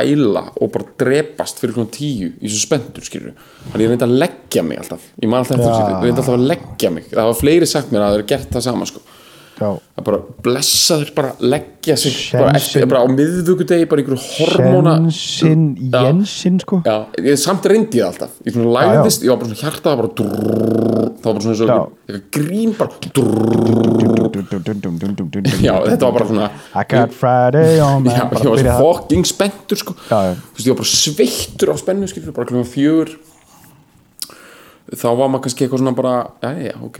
[0.00, 3.34] æla og bara drepast fyrir klukkan tíu í svo spenntur, skilur.
[3.72, 6.92] Þannig ég reyndi að leggja mig alltaf ég man alltaf ég reyndi alltaf að leggja
[6.94, 7.08] mig.
[7.10, 9.02] Það var fleiri sagt mér að það er gert það sama, sko.
[9.68, 15.64] Að bara blessaður bara leggja sig bara, eftir, bara á miðvíkudegi bara einhverju hormóna Jensin,
[15.92, 16.00] Já.
[16.06, 19.62] Jensin sko já, ég, samt reyndi ég alltaf ég svona læðist, ég var bara svona
[19.64, 22.20] hjartað bara drrrr, það var bara svona eins og Já.
[22.38, 23.50] grín bara drrrr,
[25.60, 26.50] já, þetta var bara svona
[26.80, 28.84] I got Friday on my já, ég var byrja svo það.
[29.00, 29.96] fucking spenntur sko.
[30.08, 30.34] Já, já.
[30.54, 33.12] veist, ég var bara sveittur á spennu skilur, bara klukkan fjögur
[34.90, 36.98] þá var maður kannski eitthvað svona bara jæja, ok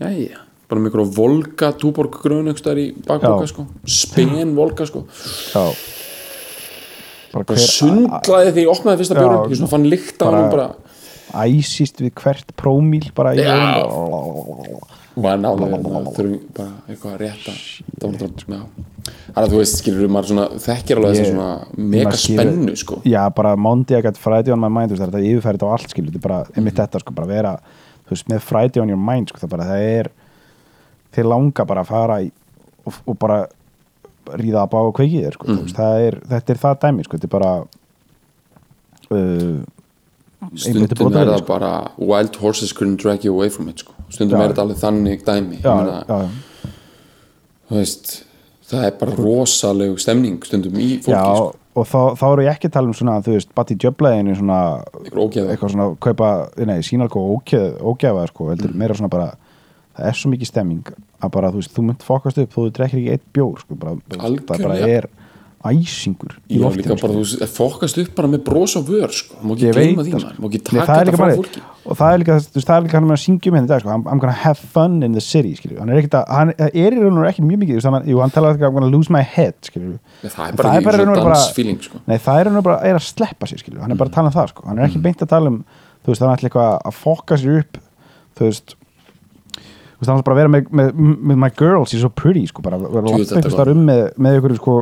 [0.00, 0.40] jæja,
[0.70, 3.66] bara einhverja volga túborg gröun einhverstaðar í bakboka sko.
[3.86, 5.04] spen volga sko.
[5.54, 5.64] Já
[7.30, 10.68] bara sundlaði því ég opnaði fyrsta björn ég fann á Bara- hann bara
[11.46, 13.86] æsist við hvert prómíl bara í Já.
[15.20, 15.78] var nálega
[16.10, 18.62] þurfum bara eitthvað að rétta það var náttúrulega já.
[19.30, 23.22] þannig að þú veist skilur maður þekkir alveg þess Ég- svona mega spennu sko já
[23.34, 26.18] bara Monday I got Friday on my mind þetta er yfirfærið á allt skilur þetta
[26.22, 26.80] er bara einmitt Mhm.
[26.82, 27.54] þetta sko bara vera
[28.06, 30.10] þú veist með Friday on your mind sko það bara það er
[31.14, 32.30] þeir langa bara að fara í,
[32.86, 33.40] og, og bara
[34.40, 37.04] ríða að bá og kveikið þér sko þú veist, það er, þetta er það dæmi
[37.06, 37.52] sko þetta er bara
[39.10, 39.60] uh,
[40.40, 41.48] einmitt stundum er það sko.
[41.50, 43.94] bara wild horses couldn't drag you away from it sko.
[44.08, 44.44] stundum Já.
[44.44, 46.68] er þetta alveg þannig dæmi Ég já, já,
[47.70, 48.12] þú veist
[48.70, 51.50] það er bara rosaleg stemning stundum í fólki já, sko.
[51.80, 54.60] og þá, þá eru ég ekki að tala um svona þú veist, Batti Jöbleginu svona
[55.10, 56.30] eitthvað svona, kaupa,
[56.70, 58.52] nei, sínalko ógeð, ógeða, sko, Mm.
[58.54, 59.28] heldur meira svona bara
[59.96, 62.68] það er svo mikið stemming að bara, þú veist, þú mynd fokast upp þó þú
[62.78, 65.10] drekkir ekki eitt bjór, sko, bara, það bara er
[65.60, 69.36] æsingur í Já, loftinu, líka bara, þú fókast upp bara með bros á vör sko.
[69.44, 71.62] má ekki gleyma því maður, má ekki taka þetta frá fólki.
[71.84, 73.68] Og það er líka, þú veist, það er líka hann með að syngja um henni
[73.68, 76.16] í dag, sko, I'm, I'm gonna have fun in the city, skilju, hann er ekkert
[76.16, 78.78] að, hann er í raun og ekki mjög mikið, þú veist, hann, talaði ekki I'm
[78.78, 82.00] gonna lose my head, skilju, það er bara raun og dansfeeling sko.
[82.08, 84.32] Nei, það er hann bara er að sleppa sér, skilju, hann er bara að tala
[84.32, 85.62] um það, sko, hann er ekki beint að tala um,
[86.00, 87.80] þú veist, hann alltaf eitthvað að fokka sér upp,
[88.38, 88.76] þú veist,
[90.00, 90.92] veist, hann er bara að vera með, með,
[91.30, 94.02] með my girls, she's so pretty, sko, bara vera langt einhvers var- þar um með,
[94.16, 94.76] með ykkur, sko,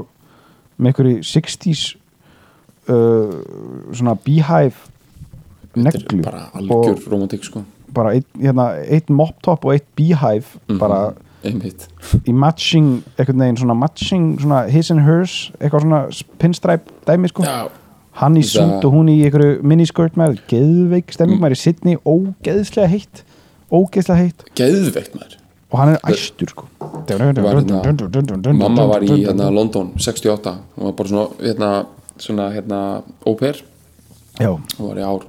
[0.79, 1.87] með ykkur 60s
[2.89, 3.33] uh,
[3.93, 4.75] svona beehive
[5.79, 7.63] neglu bara algjör romantik sko.
[7.95, 10.79] bara einn hérna, einn mop top og eitt beehive Mhm.
[10.79, 11.15] bara
[11.45, 11.87] einmitt.
[12.27, 16.01] í matching, einhvern veginn svona matching, svona his and hers eitthvað svona
[16.39, 17.43] pinstripe dæmi sko.
[17.45, 17.69] Já,
[18.13, 21.97] hann í Það- sund og hún í einhverju miniskirt með geðveik stemming, maður í Sydney
[22.05, 23.23] ógeðslega heitt
[23.73, 24.45] ógeðslega heitt.
[24.59, 25.39] Geðveikt maður.
[25.69, 26.67] Og hann er æstur sko.
[27.09, 31.87] Hérna- mamma var í hérna, London 68 hún var bara svona hérna,
[32.19, 33.63] svona hérna au pair.
[34.41, 35.27] Hún var í ár.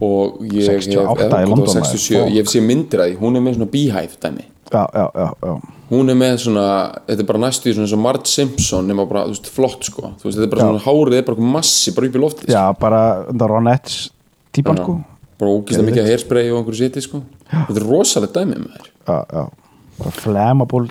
[0.00, 2.30] Og ég 68 hef, London, var maður, 67, fuck.
[2.30, 3.18] ég hef séð myndir að því.
[3.22, 4.44] Hún er með svona beehive dæmi.
[4.66, 5.60] Já, já, já,
[5.90, 6.66] hún er með svona,
[7.06, 10.12] þetta er bara næstu í svona og Marge Simpson nema bara, veist, flott sko.
[10.22, 12.62] Veist, þetta er bara svona hárið, þetta er bara massi bara upp í lofti já
[12.80, 14.10] bara Ronettes
[14.56, 14.98] típan sko.
[15.38, 18.90] Bara ógist að mikið hairspray og einhverju seti sko þetta er rosalega dæmi með þér
[19.06, 20.88] já, já, flammable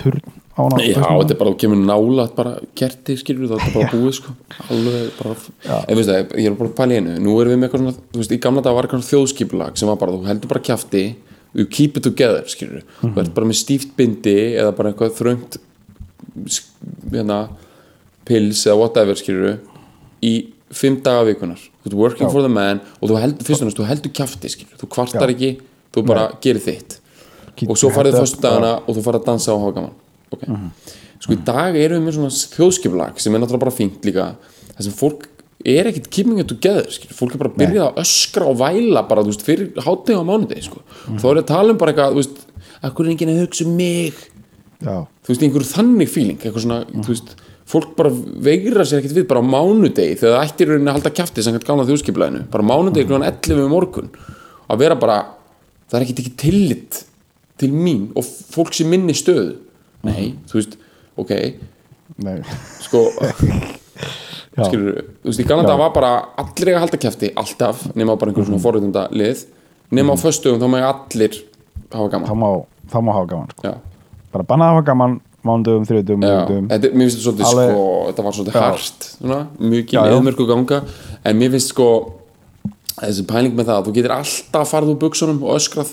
[0.00, 0.22] turn
[0.58, 3.90] á hana Já, þetta er bara, þú kemur nála bara kerti, skilur það er bara
[3.92, 4.32] búið sko.
[4.74, 5.34] Alveg bara,
[5.86, 7.12] en veist það, ég er bara að pæla í einu.
[7.22, 9.88] Nú erum við með eitthvað svona, þú veist, í gamla dag var eitthvað þjóðskipulag sem
[9.92, 11.04] var bara, þú heldur bara kjafti
[11.54, 13.14] you keep it together, skilur Mhm.
[13.14, 15.56] þú ert bara með stíft bindi eða bara eitthvað þröngt
[17.12, 17.38] hérna
[18.28, 19.58] pils eða whatever, skilur
[20.24, 20.34] í
[20.74, 23.86] fimm daga vikunar þú ert working for the man og þú heldur, fyrst og náttúrulega,
[23.86, 25.34] þú heldur kjafti, skilur þú kvartar Já.
[25.36, 25.50] ekki,
[25.98, 26.98] þú bara gerir þitt.
[27.66, 29.96] Og svo farið fyrstu dagana og þú farið að dansa og hafa gaman.
[30.28, 30.56] Okay.
[31.24, 34.26] sko í dag erum við með svona þjóðskiplag sem er náttúrulega bara fínt líka.
[34.74, 35.24] Það sem fólk
[35.66, 37.16] er ekkit keeping it together skilur.
[37.16, 40.22] fólk er bara að byrja að öskra og væla bara, þú veist, fyrir hátegi á
[40.22, 40.82] mánudegi sko.
[41.18, 42.38] þá er ég að tala um bara eitthvað, þú veist
[42.88, 44.20] akkur er enginn að hugsa um mig?
[44.78, 47.34] Já, þú veist, einhver þannig feeling eitthvað svona, þú veist,
[47.68, 48.12] fólk bara
[48.48, 51.58] veigra sér ekkert við bara á mánudegi þegar það ættir rauninni að halda kjafti sem
[51.58, 53.18] gamla þjóðskiplæðinu bara á mánudegi kl.
[53.18, 54.12] 11 um morgun.
[54.68, 55.18] Að vera bara,
[55.88, 57.02] það er ekkert ekki tillit
[57.58, 59.56] til mín og fólk sem minni stöðu.
[60.06, 60.78] Nei, þú veist,
[61.18, 61.34] ok.
[62.22, 62.38] Nei.
[62.84, 63.04] Sko,
[64.66, 68.16] skilur þú veist, í gamla dag var bara allir eiga að halda kjafti alltaf, nema
[68.18, 69.44] bara einhver svona forréttunda lið
[69.94, 71.38] nema á föstugum þá með allir
[71.92, 72.48] hafa þá gaman má,
[72.90, 73.70] þá má hafa gaman sko.
[73.70, 73.74] já,
[74.34, 75.16] bara bannað að hafa gaman
[75.48, 75.52] já,
[76.18, 76.68] miðvikudögum.
[76.72, 78.56] þetta, mér finnst þetta svolítið sko, þetta var svolítið
[79.04, 80.00] svona, mjög já.
[80.04, 80.80] meðmörku ganga.
[81.24, 81.88] En mér finnst sko
[83.00, 85.90] þessi pæling með það að þú getur alltaf farið úr buksunum og öskrað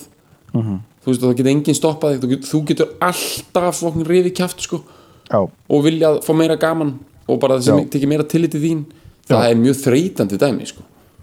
[0.55, 0.75] Mhm.
[1.03, 4.61] þú veist, og það getur enginn stoppað þú getur, þú getur alltaf fokkin rifið kjaft
[4.61, 4.81] sko
[5.29, 5.39] já,
[5.69, 7.73] og viljað fá meira gaman og bara þess Já.
[7.75, 8.85] að tekið meira tillit til þín
[9.27, 10.81] það er mjög þreytandi dæmi sko.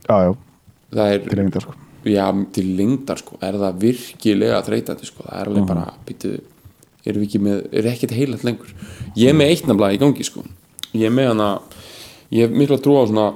[0.09, 0.35] já, já,
[0.93, 1.75] það er, til einmitt sko.
[2.05, 3.37] já, til lengdar sko.
[3.41, 5.23] er það virkilega þreytandi sko.
[5.23, 6.33] það er alveg bara, býtu
[7.07, 8.75] erum við ekki með, er ekkert heilat lengur
[9.17, 10.45] ég er með eitt nafnilega í gangi sko.
[10.95, 11.49] ég er með hana
[12.31, 13.33] ég hef mikla trú á svona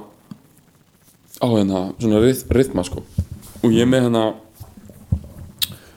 [1.37, 3.03] á hérna, svona ryth, rythma sko.
[3.63, 4.25] og ég með hana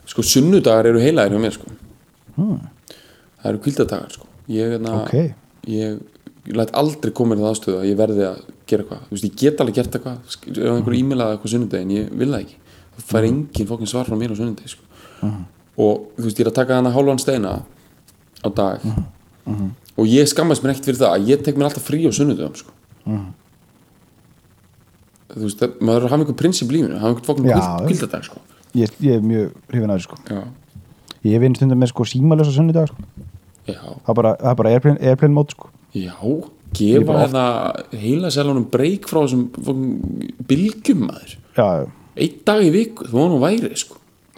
[0.09, 1.77] sko, sunnudagar eru heilaðir hjá mér sko.
[2.37, 4.27] það eru kvildadagar sko.
[4.49, 5.35] ég, hérna, ok,
[5.67, 6.01] ég,
[6.47, 9.03] ég læt aldrei koma í það aðstöðu að ég verði að gera eitthvað.
[9.07, 10.19] Þú veist, ég get alveg gert eitthvað.
[10.51, 12.59] Ef einhver e-mailaði eitthvað sunnudegi en ég vil það ekki.
[12.97, 14.85] Það fær enginn fókin svar frá mér á sunnudegi sko.
[15.81, 18.87] og þú veist, ég er að taka hana hálfan steina á dag.
[19.97, 22.57] Og ég skammast mér ekkert fyrir það að ég tek mér alltaf frí á sunnudegum
[22.57, 22.73] sko
[25.35, 27.51] þú veist, maður hafa einhvern prinsip lífinu hafa einhvern fokkin
[27.87, 28.41] kvildadag sko.
[28.79, 30.19] ég, ég er mjög hrifin aðeins sko.
[31.27, 33.07] ég hef einn stundar með sko, símalösa sunnidag sko.
[33.67, 35.71] það er bara, það er bara airplane, airplane mode sko.
[35.95, 36.17] já,
[36.77, 37.47] gefa þetta
[38.03, 39.49] heila selunum breyk frá þessum
[40.51, 41.39] bilgjum maður.
[41.57, 41.69] Já.
[42.21, 43.73] einn dag í vik, þú var nú væri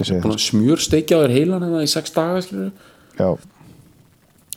[0.02, 3.34] smjur steikja á þér heilan en það í sex daga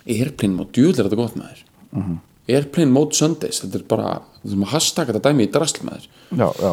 [0.06, 1.60] airplane mode, djúðlega þetta gott maður.
[1.90, 2.02] Mhm.
[2.06, 5.82] mm Airplane mode Sundays þetta er bara, þú þurfum að hashtagga þetta dæmi í drasl
[5.86, 6.72] með þér já, já,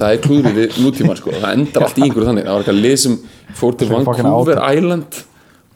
[0.00, 2.82] það er klúðrið við nútíman sko það endar allt í einhverju þannig, það var eitthvað
[2.84, 3.18] lið sem
[3.58, 4.62] fór til Vancouver.
[4.74, 5.18] Island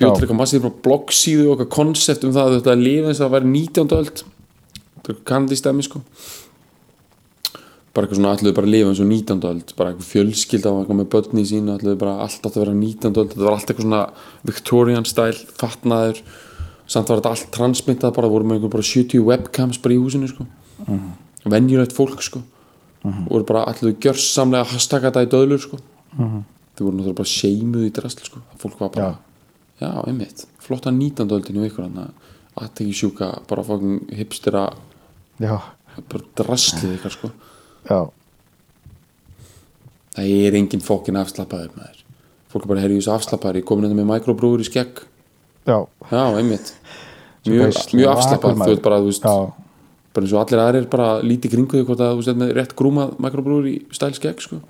[0.03, 3.27] til eitthvað massíð frá bloggsíðu og eitthvað konsept um það að þetta lifa eins og
[3.27, 3.99] það væri 19.
[3.99, 6.03] öld þetta er kanadísk dæmi sko
[7.93, 9.43] bara eitthvað svona allir bara að lifa eins og 19.
[9.51, 12.77] öld bara eitthvað fjölskylda og eitthvað með börni sín allir bara allt átt að vera
[12.79, 13.13] 19.
[13.13, 14.03] öld þetta var allt eitthvað svona
[14.49, 16.23] Victorian style fatnaður,
[16.93, 20.29] samt var þetta allt transmittað bara, voru með einhver bara 70 webcams bara í húsinu
[20.31, 20.47] sko.
[21.49, 22.43] Venjulegt fólk sko.
[23.03, 25.81] Og voru bara allir gjörsamlega að hashtagga þetta í döðlur sko.
[26.13, 28.43] Þau voru náttúrulega bara seimuð í drasl sko.
[28.63, 29.13] Fólk var bara,
[29.81, 30.47] já, einmitt.
[30.63, 31.33] Flotta 19.
[31.37, 32.31] öldinu ykkur hann að
[32.63, 34.67] aðteki sjúka, bara fókin hipstera
[35.41, 35.57] já,
[36.13, 37.33] bara draslið ykkar sko.
[37.89, 38.01] Já,
[40.13, 42.03] það er engin fókin afslappaður með þér
[42.53, 45.03] fólk er bara, herri, þessu afslappaður ég komin þetta með mikrobrúður í skegg.
[45.65, 45.79] Já.
[46.11, 46.75] Já, einmitt
[47.49, 49.27] mjög, mjög afslappað, þú veit bara, þú veist
[50.13, 52.77] bara eins og allir aðrir bara lítið kringu þig hvort að þú veist með rétt
[52.79, 54.61] grúmað mikrobrúður í stæl skegg sko.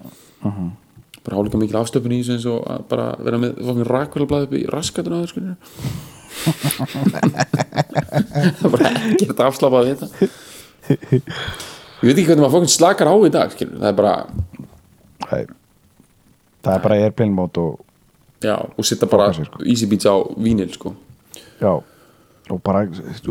[0.42, 0.70] Mhm.
[1.22, 4.54] bara hálíka mikil afstöpun í þessu eins og að bara vera með fókin rakvélablaði upp
[4.58, 5.40] í raskatuna á þér sko
[8.58, 10.30] það er bara ekkert afslappað við þetta.
[12.02, 13.78] Ég veit ekki hvernig maður fókin slakar á í dag skilur.
[13.78, 14.14] það er bara,
[15.30, 15.46] er
[16.62, 17.80] það er bara airplane mót og
[18.42, 19.62] já, og sitta bara sko.
[19.62, 20.94] easy beats á vínil sko.
[21.62, 21.78] Já,
[22.51, 22.86] og bara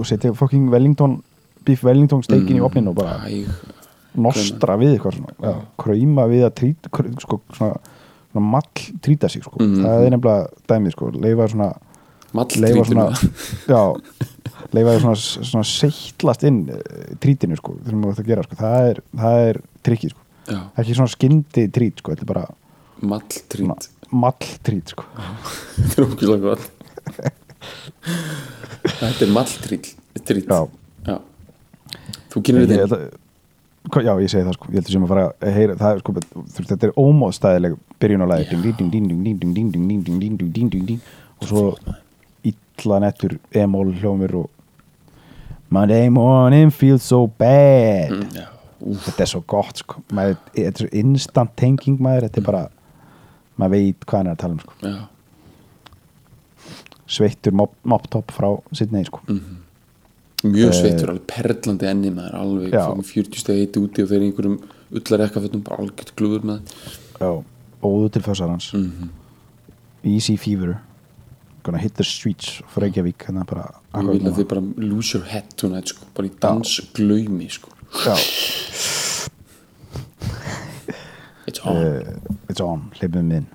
[0.07, 1.19] setja fucking Wellington
[1.65, 2.61] beef Wellington steikin mm.
[2.61, 3.49] í opnin og bara Æg.
[4.15, 4.79] nostra Kröna.
[4.81, 5.53] við eitthvað svona ja.
[5.81, 6.91] kræma við að trýta
[7.21, 7.77] sko, svona,
[8.31, 9.59] svona mall trýta sig sko.
[9.59, 9.79] mm.
[9.83, 11.11] það er nefnilega dæmið sko.
[11.17, 11.71] leifa svona
[12.31, 13.07] leifa svona,
[13.67, 13.81] já,
[14.75, 15.15] leifa svona,
[15.51, 18.59] svona seitlast inn eh, trýtinu sko, það, sko.
[18.63, 19.01] það er,
[19.31, 20.21] er trikki sko.
[20.79, 22.03] ekki svona skyndi trýt
[23.01, 24.95] mall trýt mall trýt
[25.91, 26.69] það er okkur langt
[28.01, 29.95] Þetta er malltrýtt
[32.31, 33.17] Þú kynir þetta inn ég,
[34.05, 36.13] Já, ég segi það sko, ég heldur sem að fara að heyra það er sko,
[36.69, 38.45] þetta er ómóðstæðileg byrjun á lagi
[41.41, 41.63] og svo
[42.45, 44.49] illa nettur emól hljómir og
[45.73, 48.29] Monday morning feels so bad mm,
[49.07, 52.63] þetta er svo gott sko maður, þetta er svo instant thinking maður þetta er bara,
[53.57, 55.10] maður veit hvað hann er að tala um sko já
[57.11, 59.21] sveittur moptop frá Sidney sko.
[59.27, 59.57] Mm -hmm.
[60.51, 62.85] Mjög eh, sveittur, alveg perlandi enni maður alveg já.
[62.89, 64.55] 40 stegi eitt úti og þeir einhverjum
[64.91, 66.59] ullar ekkafötum, bara algjört glúður með
[67.19, 67.43] Já,
[67.81, 69.09] óðu til fjósarhans mm -hmm.
[70.03, 70.79] Easy fever
[71.63, 75.17] gonna hit the streets frá Reykjavík, þannig að bara Ég vil að þið bara lose
[75.17, 77.69] your head tonight sko bara í dansglöymi sko.
[78.05, 78.15] Já.
[81.47, 81.77] It's on.
[81.77, 82.01] Uh,
[82.49, 83.47] It's on, hlipum minn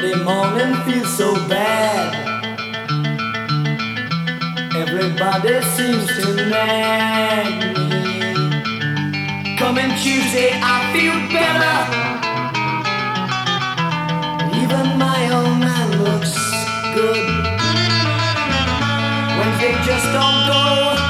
[0.00, 2.14] Monday morning feels so bad.
[4.74, 9.56] Everybody seems to nag me.
[9.58, 11.78] Coming Tuesday, I feel better.
[14.62, 16.34] Even my old man looks
[16.94, 17.26] good.
[19.36, 21.09] Wednesday just don't go.